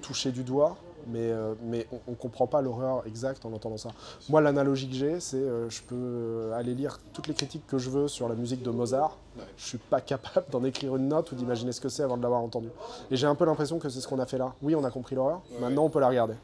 toucher 0.00 0.32
du 0.32 0.42
doigt, 0.42 0.76
mais, 1.06 1.30
euh, 1.30 1.54
mais 1.62 1.86
on 2.06 2.12
ne 2.12 2.16
comprend 2.16 2.46
pas 2.46 2.60
l'horreur 2.62 3.06
exacte 3.06 3.44
en 3.44 3.52
entendant 3.52 3.76
ça. 3.76 3.90
Moi, 4.28 4.40
l'analogie 4.40 4.88
que 4.88 4.94
j'ai, 4.94 5.20
c'est 5.20 5.36
euh, 5.36 5.68
je 5.70 5.82
peux 5.82 5.94
euh, 5.96 6.52
aller 6.52 6.74
lire 6.74 6.98
toutes 7.12 7.26
les 7.26 7.34
critiques 7.34 7.66
que 7.66 7.78
je 7.78 7.90
veux 7.90 8.08
sur 8.08 8.28
la 8.28 8.34
musique 8.34 8.62
de 8.62 8.70
Mozart. 8.70 9.18
Je 9.56 9.64
suis 9.64 9.78
pas 9.78 10.00
capable 10.00 10.46
d'en 10.50 10.64
écrire 10.64 10.96
une 10.96 11.08
note 11.08 11.32
ou 11.32 11.34
d'imaginer 11.34 11.72
ce 11.72 11.80
que 11.80 11.88
c'est 11.88 12.02
avant 12.02 12.16
de 12.16 12.22
l'avoir 12.22 12.40
entendu. 12.42 12.68
Et 13.10 13.16
j'ai 13.16 13.26
un 13.26 13.34
peu 13.34 13.44
l'impression 13.44 13.78
que 13.78 13.88
c'est 13.88 14.00
ce 14.00 14.08
qu'on 14.08 14.18
a 14.18 14.26
fait 14.26 14.38
là. 14.38 14.54
Oui, 14.62 14.74
on 14.74 14.84
a 14.84 14.90
compris 14.90 15.14
l'horreur. 15.14 15.42
Maintenant, 15.60 15.84
on 15.84 15.90
peut 15.90 16.00
la 16.00 16.08
regarder. 16.08 16.34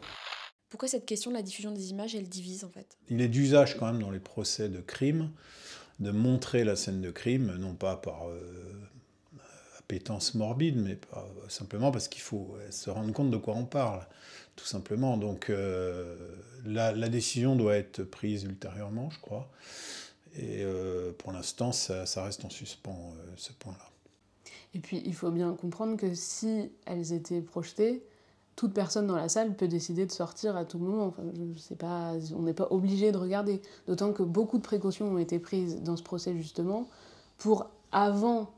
Pourquoi 0.71 0.89
cette 0.89 1.07
question 1.07 1.31
de 1.31 1.37
la 1.37 1.43
diffusion 1.43 1.71
des 1.71 1.91
images, 1.91 2.15
elle 2.15 2.29
divise 2.29 2.65
en 2.65 2.69
fait? 2.69 2.99
Il 3.09 3.21
est 3.23 3.29
d'usage 3.29 3.79
quand 3.79 3.87
même 3.87 4.03
dans 4.03 4.11
les 4.11 4.21
procès 4.21 4.69
de 4.69 4.81
crime 4.81 5.31
de 5.99 6.11
montrer 6.11 6.63
la 6.63 6.77
scène 6.77 7.01
de 7.01 7.11
crime, 7.11 7.57
non 7.59 7.75
pas 7.75 7.97
par 7.97 8.29
euh, 8.29 8.39
appétence 9.79 10.35
morbide, 10.35 10.77
mais 10.77 10.95
pas- 10.97 11.27
simplement 11.49 11.91
parce 11.91 12.07
qu'il 12.09 12.21
faut 12.23 12.55
euh, 12.59 12.71
se 12.71 12.91
rendre 12.91 13.13
compte 13.13 13.31
de 13.31 13.37
quoi 13.37 13.55
on 13.57 13.65
parle, 13.65 14.07
tout 14.59 14.67
simplement. 14.67 15.17
Donc 15.17 15.49
euh, 15.49 16.17
la, 16.67 17.09
décision 17.09 17.57
doit 17.57 17.77
être 17.77 18.03
prise 18.03 18.45
ultérieurement, 18.45 19.09
je 19.11 19.21
crois. 19.21 19.49
Et 20.35 20.63
euh, 20.63 21.13
pour 21.17 21.33
l'instant, 21.33 21.73
ça, 21.73 22.05
reste 22.23 22.45
en 22.45 22.51
suspens, 22.51 23.15
euh, 23.17 23.33
ce 23.37 23.53
point-là. 23.53 23.91
Et 24.75 24.81
puis, 24.81 25.03
il 25.07 25.15
faut 25.15 25.31
bien 25.31 25.55
comprendre 25.55 25.97
que 25.97 26.13
si 26.15 26.71
elles 26.85 27.13
étaient 27.13 27.41
projetées, 27.41 28.05
toute 28.55 28.75
personne 28.75 29.07
dans 29.07 29.17
la 29.17 29.29
salle 29.29 29.57
peut 29.57 29.69
décider 29.69 30.05
de 30.05 30.13
sortir 30.13 30.57
à 30.57 30.65
tout 30.65 30.79
moment. 30.79 31.07
Enfin, 31.07 31.23
je 31.55 31.59
sais 31.59 31.77
pas, 31.77 32.15
on 32.37 32.43
n'est 32.43 32.53
pas 32.53 32.67
obligé 32.71 33.13
de 33.13 33.17
regarder. 33.17 33.63
D'autant 33.87 34.13
que 34.13 34.23
beaucoup 34.23 34.59
de 34.59 34.63
précautions 34.63 35.07
ont 35.07 35.19
été 35.19 35.39
prises 35.39 35.81
dans 35.83 35.97
ce 35.97 36.03
procès, 36.03 36.37
justement, 36.37 36.89
pour, 37.39 37.71
avant 37.93 38.53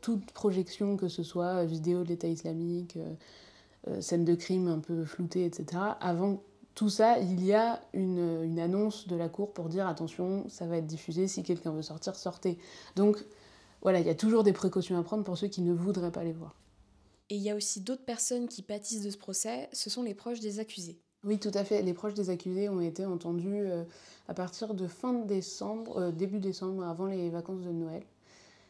toute 0.00 0.30
projection, 0.30 0.96
que 0.96 1.08
ce 1.08 1.24
soit 1.24 1.64
vidéo 1.64 2.04
de 2.04 2.08
l'État 2.08 2.28
islamique, 2.28 2.96
scène 4.00 4.24
de 4.24 4.34
crime 4.34 4.68
un 4.68 4.78
peu 4.78 5.04
floutée, 5.04 5.44
etc., 5.44 5.82
avant 6.00 6.42
tout 6.74 6.88
ça, 6.88 7.18
il 7.18 7.44
y 7.44 7.52
a 7.52 7.80
une, 7.92 8.42
une 8.44 8.58
annonce 8.58 9.08
de 9.08 9.16
la 9.16 9.28
cour 9.28 9.52
pour 9.52 9.68
dire 9.68 9.86
attention, 9.86 10.48
ça 10.48 10.66
va 10.66 10.76
être 10.78 10.86
diffusé, 10.86 11.28
si 11.28 11.42
quelqu'un 11.42 11.72
veut 11.72 11.82
sortir, 11.82 12.14
sortez. 12.14 12.58
Donc, 12.96 13.24
voilà, 13.82 14.00
il 14.00 14.06
y 14.06 14.10
a 14.10 14.14
toujours 14.14 14.44
des 14.44 14.52
précautions 14.52 14.98
à 14.98 15.02
prendre 15.02 15.24
pour 15.24 15.36
ceux 15.38 15.48
qui 15.48 15.62
ne 15.62 15.72
voudraient 15.72 16.12
pas 16.12 16.24
les 16.24 16.32
voir. 16.32 16.54
Et 17.30 17.36
il 17.36 17.42
y 17.42 17.50
a 17.50 17.54
aussi 17.54 17.80
d'autres 17.80 18.04
personnes 18.04 18.48
qui 18.48 18.62
pâtissent 18.62 19.02
de 19.02 19.10
ce 19.10 19.16
procès, 19.16 19.68
ce 19.72 19.88
sont 19.88 20.02
les 20.02 20.14
proches 20.14 20.40
des 20.40 20.58
accusés. 20.58 20.98
Oui, 21.22 21.38
tout 21.38 21.52
à 21.54 21.64
fait. 21.64 21.82
Les 21.82 21.92
proches 21.92 22.14
des 22.14 22.30
accusés 22.30 22.68
ont 22.68 22.80
été 22.80 23.04
entendus 23.04 23.60
euh, 23.60 23.84
à 24.26 24.34
partir 24.34 24.74
de 24.74 24.86
fin 24.86 25.12
décembre, 25.12 25.98
euh, 25.98 26.10
début 26.12 26.38
décembre, 26.38 26.82
avant 26.84 27.06
les 27.06 27.30
vacances 27.30 27.62
de 27.62 27.70
Noël. 27.70 28.02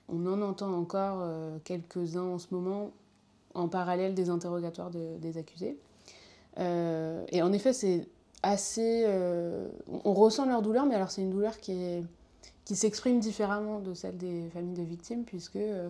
On 0.08 0.26
en 0.26 0.42
entend 0.42 0.74
encore 0.74 1.20
euh, 1.22 1.58
quelques-uns 1.64 2.24
en 2.24 2.38
ce 2.38 2.48
moment, 2.50 2.90
en 3.54 3.68
parallèle 3.68 4.14
des 4.14 4.30
interrogatoires 4.30 4.90
de- 4.90 5.16
des 5.18 5.38
accusés. 5.38 5.78
Euh, 6.58 7.24
et 7.30 7.42
en 7.42 7.52
effet, 7.52 7.72
c'est 7.72 8.08
assez. 8.42 9.04
euh, 9.06 9.68
on 10.04 10.14
ressent 10.14 10.46
leur 10.46 10.62
douleur, 10.62 10.86
mais 10.86 10.94
alors 10.94 11.10
c'est 11.10 11.22
une 11.22 11.30
douleur 11.30 11.58
qui 11.58 12.04
qui 12.64 12.76
s'exprime 12.76 13.18
différemment 13.18 13.80
de 13.80 13.94
celle 13.94 14.16
des 14.16 14.48
familles 14.50 14.74
de 14.76 14.82
victimes, 14.82 15.24
puisque 15.24 15.56
euh, 15.56 15.88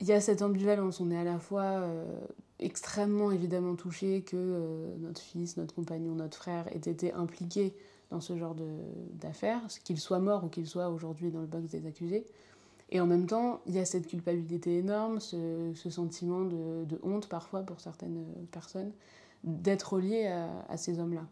il 0.00 0.06
y 0.06 0.12
a 0.12 0.20
cette 0.20 0.40
ambivalence. 0.42 1.00
On 1.00 1.10
est 1.10 1.18
à 1.18 1.24
la 1.24 1.38
fois 1.38 1.84
extrêmement 2.58 3.30
évidemment 3.30 3.74
touché 3.74 4.22
que 4.22 4.94
notre 4.98 5.20
fils, 5.20 5.56
notre 5.56 5.74
compagnon, 5.74 6.14
notre 6.14 6.36
frère 6.36 6.66
aient 6.74 6.90
été 6.90 7.12
impliqués 7.12 7.74
dans 8.10 8.20
ce 8.20 8.36
genre 8.36 8.54
d'affaires, 9.12 9.60
qu'il 9.84 9.98
soit 9.98 10.18
mort 10.18 10.44
ou 10.44 10.48
qu'il 10.48 10.66
soit 10.66 10.88
aujourd'hui 10.88 11.30
dans 11.30 11.40
le 11.40 11.46
box 11.46 11.70
des 11.70 11.86
accusés. 11.86 12.24
Et 12.94 13.00
en 13.00 13.06
même 13.06 13.26
temps, 13.26 13.60
il 13.66 13.74
y 13.74 13.80
a 13.80 13.84
cette 13.84 14.06
culpabilité 14.06 14.78
énorme, 14.78 15.18
ce, 15.18 15.74
sentiment 15.90 16.44
de, 16.44 17.00
honte 17.02 17.28
parfois 17.28 17.62
pour 17.62 17.80
certaines 17.80 18.24
personnes, 18.52 18.92
d'être 19.42 19.98
lié 19.98 20.26
à, 20.68 20.76
ces 20.76 21.00
hommes-là. 21.00 21.26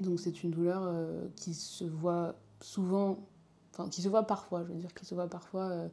Donc 0.00 0.18
c'est 0.18 0.42
une 0.42 0.50
douleur 0.50 0.82
euh, 0.82 1.28
qui 1.36 1.54
se 1.54 1.84
voit 1.84 2.34
souvent, 2.60 3.20
enfin 3.72 3.88
qui 3.88 4.02
se 4.02 4.08
voit 4.08 4.24
parfois, 4.24 4.64
je 4.64 4.72
veux 4.72 4.78
dire, 4.80 4.92
qui 4.92 5.06
se 5.06 5.14
voit 5.14 5.28
parfois 5.28 5.66
euh, 5.66 5.88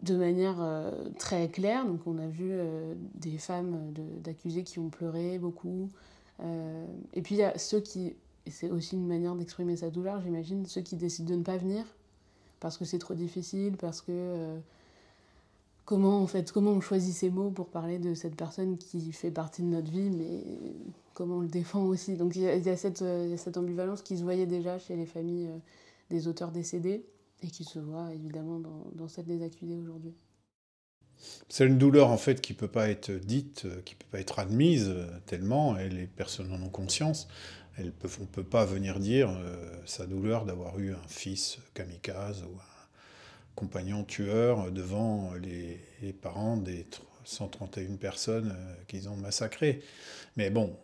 de 0.00 0.16
manière 0.16 0.62
euh, 0.62 0.90
très 1.18 1.50
claire. 1.50 1.84
Donc 1.84 2.06
on 2.06 2.16
a 2.16 2.26
vu 2.26 2.58
des 3.16 3.36
femmes 3.36 3.92
d'accusés 4.24 4.64
qui 4.64 4.78
ont 4.78 4.88
pleuré 4.88 5.38
beaucoup. 5.38 5.90
Et 7.12 7.20
puis 7.20 7.34
il 7.34 7.38
y 7.38 7.44
a 7.44 7.58
ceux 7.58 7.80
qui, 7.80 8.16
et 8.46 8.50
c'est 8.50 8.70
aussi 8.70 8.96
une 8.96 9.06
manière 9.06 9.34
d'exprimer 9.34 9.76
sa 9.76 9.90
douleur, 9.90 10.22
j'imagine, 10.22 10.64
ceux 10.64 10.80
qui 10.80 10.96
décident 10.96 11.28
de 11.28 11.38
ne 11.38 11.44
pas 11.44 11.58
venir 11.58 11.84
parce 12.60 12.78
que 12.78 12.84
c'est 12.84 12.98
trop 12.98 13.14
difficile, 13.14 13.76
parce 13.76 14.00
que 14.00 14.10
euh, 14.10 14.58
comment 15.84 16.22
en 16.22 16.26
fait 16.26 16.52
comment 16.52 16.72
on 16.72 16.80
choisit 16.80 17.14
ses 17.14 17.30
mots 17.30 17.50
pour 17.50 17.68
parler 17.68 17.98
de 17.98 18.14
cette 18.14 18.36
personne 18.36 18.76
qui 18.78 19.12
fait 19.12 19.30
partie 19.30 19.62
de 19.62 19.68
notre 19.68 19.90
vie, 19.90 20.10
mais 20.10 20.44
comment 21.14 21.36
on 21.36 21.40
le 21.40 21.48
défend 21.48 21.84
aussi. 21.84 22.16
Donc 22.16 22.36
il 22.36 22.42
y 22.42 22.48
a, 22.48 22.52
euh, 22.52 23.36
cette 23.36 23.56
ambivalence 23.56 24.02
qui 24.02 24.18
se 24.18 24.22
voyait 24.22 24.46
déjà 24.46 24.78
chez 24.78 24.96
les 24.96 25.06
familles 25.06 25.48
euh, 25.48 25.58
des 26.10 26.28
auteurs 26.28 26.50
décédés 26.50 27.04
et 27.42 27.48
qui 27.48 27.64
se 27.64 27.78
voit 27.78 28.12
évidemment 28.12 28.58
dans, 28.58 28.86
dans 28.94 29.08
celle 29.08 29.26
des 29.26 29.42
accusés 29.42 29.76
aujourd'hui. 29.76 30.14
C'est 31.48 31.66
une 31.66 31.78
douleur 31.78 32.10
en 32.10 32.18
fait 32.18 32.40
qui 32.40 32.52
peut 32.54 32.68
pas 32.68 32.88
être 32.88 33.10
dite, 33.10 33.62
euh, 33.64 33.80
qui 33.84 33.94
peut 33.94 34.06
pas 34.10 34.20
être 34.20 34.38
admise 34.38 34.88
euh, 34.88 35.06
tellement, 35.26 35.78
et 35.78 35.88
les 35.88 36.06
personnes 36.06 36.52
en 36.52 36.62
ont 36.62 36.68
conscience. 36.68 37.28
On 37.78 38.26
peut 38.26 38.42
pas 38.42 38.64
venir 38.64 38.98
dire 38.98 39.30
euh, 39.30 39.56
sa 39.86 40.06
douleur 40.06 40.44
d'avoir 40.44 40.78
eu 40.80 40.92
un 40.92 41.08
fils 41.08 41.58
kamikaze 41.74 42.42
ou 42.42 42.56
un 42.56 42.88
compagnon 43.54 44.04
tueur 44.04 44.70
devant 44.72 45.32
les, 45.40 45.80
les 46.02 46.12
parents 46.12 46.56
des 46.56 46.82
tr- 46.82 47.00
131 47.24 47.96
personnes 47.96 48.56
qu'ils 48.88 49.08
ont 49.08 49.16
massacrées. 49.16 49.82
Mais 50.36 50.50
bon, 50.50 50.74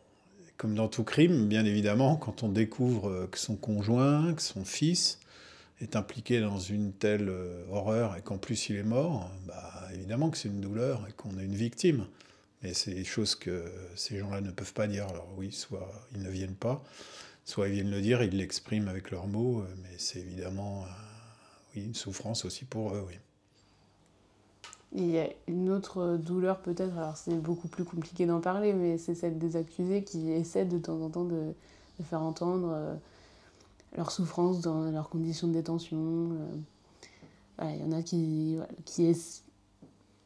comme 0.56 0.74
dans 0.74 0.88
tout 0.88 1.04
crime, 1.04 1.48
bien 1.48 1.64
évidemment, 1.64 2.16
quand 2.16 2.42
on 2.42 2.48
découvre 2.48 3.26
que 3.30 3.38
son 3.38 3.56
conjoint, 3.56 4.34
que 4.34 4.42
son 4.42 4.64
fils 4.64 5.18
est 5.80 5.96
impliqué 5.96 6.40
dans 6.40 6.58
une 6.58 6.92
telle 6.92 7.28
euh, 7.28 7.64
horreur 7.70 8.16
et 8.16 8.22
qu'en 8.22 8.38
plus 8.38 8.68
il 8.68 8.76
est 8.76 8.84
mort, 8.84 9.30
bah, 9.46 9.88
évidemment 9.92 10.30
que 10.30 10.38
c'est 10.38 10.48
une 10.48 10.60
douleur 10.60 11.06
et 11.08 11.12
qu'on 11.12 11.36
a 11.38 11.42
une 11.42 11.54
victime. 11.54 12.06
Mais 12.62 12.72
c'est 12.72 12.94
des 12.94 13.04
choses 13.04 13.34
que 13.34 13.64
ces 13.94 14.18
gens-là 14.18 14.40
ne 14.40 14.50
peuvent 14.50 14.72
pas 14.72 14.86
dire. 14.86 15.06
Alors 15.08 15.28
oui, 15.36 15.52
soit 15.52 15.90
ils 16.14 16.22
ne 16.22 16.30
viennent 16.30 16.54
pas, 16.54 16.82
soit 17.44 17.68
ils 17.68 17.74
viennent 17.74 17.90
le 17.90 18.00
dire, 18.00 18.22
ils 18.22 18.36
l'expriment 18.36 18.88
avec 18.88 19.10
leurs 19.10 19.26
mots, 19.26 19.60
euh, 19.60 19.74
mais 19.82 19.96
c'est 19.98 20.20
évidemment 20.20 20.86
une 21.76 21.94
souffrance 21.94 22.44
aussi 22.44 22.64
pour 22.64 22.94
eux. 22.94 23.04
Oui. 23.06 23.14
il 24.92 25.10
y 25.10 25.18
a 25.18 25.28
une 25.48 25.70
autre 25.70 26.16
douleur 26.16 26.60
peut-être, 26.60 26.96
alors 26.96 27.16
c'est 27.16 27.34
beaucoup 27.34 27.68
plus 27.68 27.84
compliqué 27.84 28.26
d'en 28.26 28.40
parler, 28.40 28.72
mais 28.72 28.96
c'est 28.96 29.14
celle 29.14 29.38
des 29.38 29.56
accusés 29.56 30.04
qui 30.04 30.30
essaient 30.30 30.64
de 30.64 30.78
temps 30.78 31.00
en 31.00 31.10
temps 31.10 31.24
de, 31.24 31.52
faire 32.04 32.22
entendre 32.22 32.70
euh, 32.72 32.94
leur 33.96 34.10
souffrance 34.10 34.60
dans 34.60 34.90
leurs 34.90 35.08
conditions 35.08 35.48
de 35.48 35.52
détention. 35.52 36.30
Euh. 37.60 37.70
il 37.74 37.80
y 37.80 37.84
en 37.84 37.92
a 37.92 38.02
qui, 38.02 38.58
qui 38.84 39.06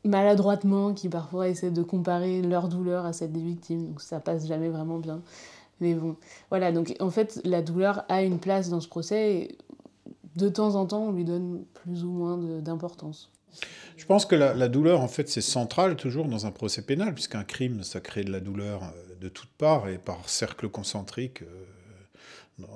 maladroitement, 0.04 0.94
qui 0.94 1.08
parfois 1.08 1.48
essaient 1.48 1.70
de 1.70 1.82
comparer 1.82 2.42
leur 2.42 2.68
douleur 2.68 3.04
à 3.04 3.12
celle 3.12 3.32
des 3.32 3.42
victimes, 3.42 3.88
donc 3.88 4.00
ça 4.00 4.20
passe 4.20 4.46
jamais 4.46 4.68
vraiment 4.68 4.98
bien. 4.98 5.20
Mais 5.80 5.94
bon, 5.94 6.16
voilà, 6.50 6.72
donc 6.72 6.96
en 7.00 7.10
fait, 7.10 7.40
la 7.44 7.62
douleur 7.62 8.04
a 8.08 8.22
une 8.22 8.38
place 8.38 8.68
dans 8.68 8.80
ce 8.80 8.88
procès 8.88 9.34
et 9.34 9.58
de 10.37 10.48
temps 10.48 10.75
en 10.75 10.87
temps, 10.87 11.04
on 11.04 11.12
lui 11.12 11.25
donne 11.25 11.64
plus 11.75 12.04
ou 12.04 12.10
moins 12.10 12.37
d'importance. 12.60 13.30
Je 13.96 14.06
pense 14.06 14.26
que 14.26 14.37
la, 14.37 14.68
douleur, 14.68 15.00
en 15.00 15.08
fait, 15.08 15.28
c'est 15.28 15.40
central 15.40 15.96
toujours 15.96 16.26
dans 16.26 16.46
un 16.46 16.50
procès 16.50 16.82
pénal, 16.82 17.14
puisqu'un 17.14 17.44
crime, 17.44 17.82
ça 17.82 18.00
crée 18.00 18.22
de 18.22 18.30
la 18.30 18.40
douleur 18.40 18.82
euh, 18.84 19.14
de 19.20 19.28
toutes 19.28 19.50
parts 19.50 19.88
et 19.88 19.98
par 19.98 20.28
cercle 20.28 20.68
concentrique 20.68 21.42
euh, 21.42 22.66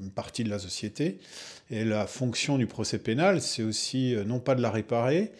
une 0.00 0.10
partie 0.10 0.44
de 0.44 0.50
la 0.50 0.58
société. 0.58 1.18
Et 1.70 1.84
la 1.84 2.06
fonction 2.06 2.58
du 2.58 2.66
procès 2.66 2.98
pénal, 2.98 3.40
c'est 3.40 3.62
aussi 3.62 4.14
euh, 4.14 4.24
non 4.24 4.40
pas 4.40 4.54
de 4.54 4.62
la 4.62 4.70
réparer, 4.70 5.32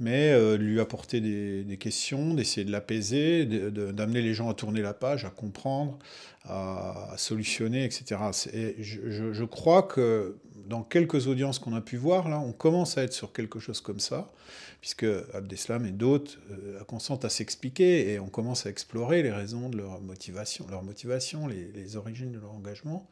mais 0.00 0.32
de 0.32 0.54
lui 0.56 0.80
apporter 0.80 1.20
des, 1.20 1.76
questions, 1.78 2.34
d'essayer 2.34 2.64
de 2.64 2.72
l'apaiser, 2.72 3.46
d'amener 3.46 4.22
les 4.22 4.34
gens 4.34 4.50
à 4.50 4.54
tourner 4.54 4.82
la 4.82 4.92
page, 4.92 5.24
à 5.24 5.30
comprendre, 5.30 6.00
à, 6.46 7.14
solutionner, 7.16 7.84
etc. 7.84 8.20
Et 8.52 8.74
je, 8.82 9.32
je, 9.32 9.44
crois 9.44 9.84
que 9.84 10.36
dans 10.66 10.82
quelques 10.82 11.26
audiences 11.26 11.58
qu'on 11.58 11.74
a 11.74 11.80
pu 11.80 11.96
voir, 11.96 12.28
là, 12.28 12.38
on 12.40 12.52
commence 12.52 12.98
à 12.98 13.02
être 13.02 13.12
sur 13.12 13.32
quelque 13.32 13.60
chose 13.60 13.80
comme 13.80 14.00
ça, 14.00 14.32
puisque 14.80 15.06
Abdeslam 15.32 15.86
et 15.86 15.92
d'autres 15.92 16.38
euh, 16.50 16.82
consentent 16.84 17.24
à 17.24 17.30
s'expliquer 17.30 18.12
et 18.12 18.18
on 18.18 18.28
commence 18.28 18.66
à 18.66 18.70
explorer 18.70 19.22
les 19.22 19.32
raisons 19.32 19.68
de 19.68 19.78
leur 19.78 20.00
motivation, 20.00 20.66
leur 20.70 20.82
motivation 20.82 21.46
les, 21.46 21.96
origines 21.96 22.32
de 22.32 22.38
leur 22.38 22.52
engagement. 22.52 23.08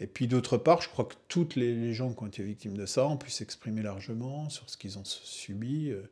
Et 0.00 0.06
puis 0.06 0.28
d'autre 0.28 0.58
part, 0.58 0.82
je 0.82 0.88
crois 0.88 1.06
que 1.06 1.14
toutes 1.28 1.56
les, 1.56 1.92
gens 1.94 2.12
qui 2.12 2.22
ont 2.22 2.26
été 2.26 2.42
victimes 2.42 2.76
de 2.76 2.86
ça 2.86 3.06
ont 3.06 3.16
pu 3.16 3.30
s'exprimer 3.30 3.82
largement 3.82 4.50
sur 4.50 4.68
ce 4.68 4.76
qu'ils 4.76 4.98
ont 4.98 5.04
subi. 5.04 5.90
Euh, 5.90 6.02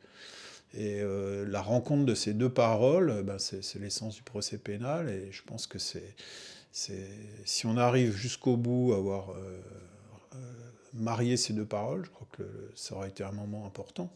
et 0.76 1.00
euh, 1.00 1.46
la 1.46 1.62
rencontre 1.62 2.04
de 2.04 2.14
ces 2.14 2.34
deux 2.34 2.48
paroles, 2.48 3.22
ben 3.22 3.38
c'est 3.38 3.78
l'essence 3.78 4.16
du 4.16 4.22
procès 4.22 4.58
pénal. 4.58 5.08
Et 5.08 5.30
je 5.30 5.42
pense 5.42 5.66
que 5.66 5.78
c'est 5.78 6.14
si 7.44 7.66
on 7.66 7.76
arrive 7.76 8.16
jusqu'au 8.16 8.56
bout 8.56 8.92
à 8.94 8.96
avoir 8.96 9.28
marier 10.94 11.36
ces 11.36 11.52
deux 11.52 11.64
paroles, 11.64 12.04
je 12.04 12.10
crois 12.10 12.26
que 12.32 12.42
ça 12.74 12.94
aurait 12.94 13.08
été 13.08 13.24
un 13.24 13.32
moment 13.32 13.66
important. 13.66 14.10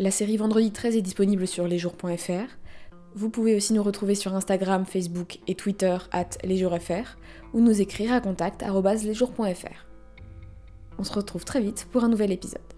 La 0.00 0.12
série 0.12 0.36
Vendredi 0.36 0.70
13 0.70 0.96
est 0.96 1.02
disponible 1.02 1.48
sur 1.48 1.66
lesjours.fr. 1.66 2.56
Vous 3.16 3.30
pouvez 3.30 3.56
aussi 3.56 3.72
nous 3.72 3.82
retrouver 3.82 4.14
sur 4.14 4.32
Instagram, 4.32 4.86
Facebook 4.86 5.40
et 5.48 5.56
Twitter 5.56 5.98
at 6.12 6.28
lesjoursfr 6.44 7.18
ou 7.52 7.60
nous 7.60 7.80
écrire 7.80 8.12
à 8.12 8.20
contact 8.20 8.62
lesjours.fr. 8.62 9.86
On 11.00 11.02
se 11.02 11.12
retrouve 11.12 11.44
très 11.44 11.60
vite 11.60 11.88
pour 11.90 12.04
un 12.04 12.08
nouvel 12.08 12.30
épisode. 12.30 12.77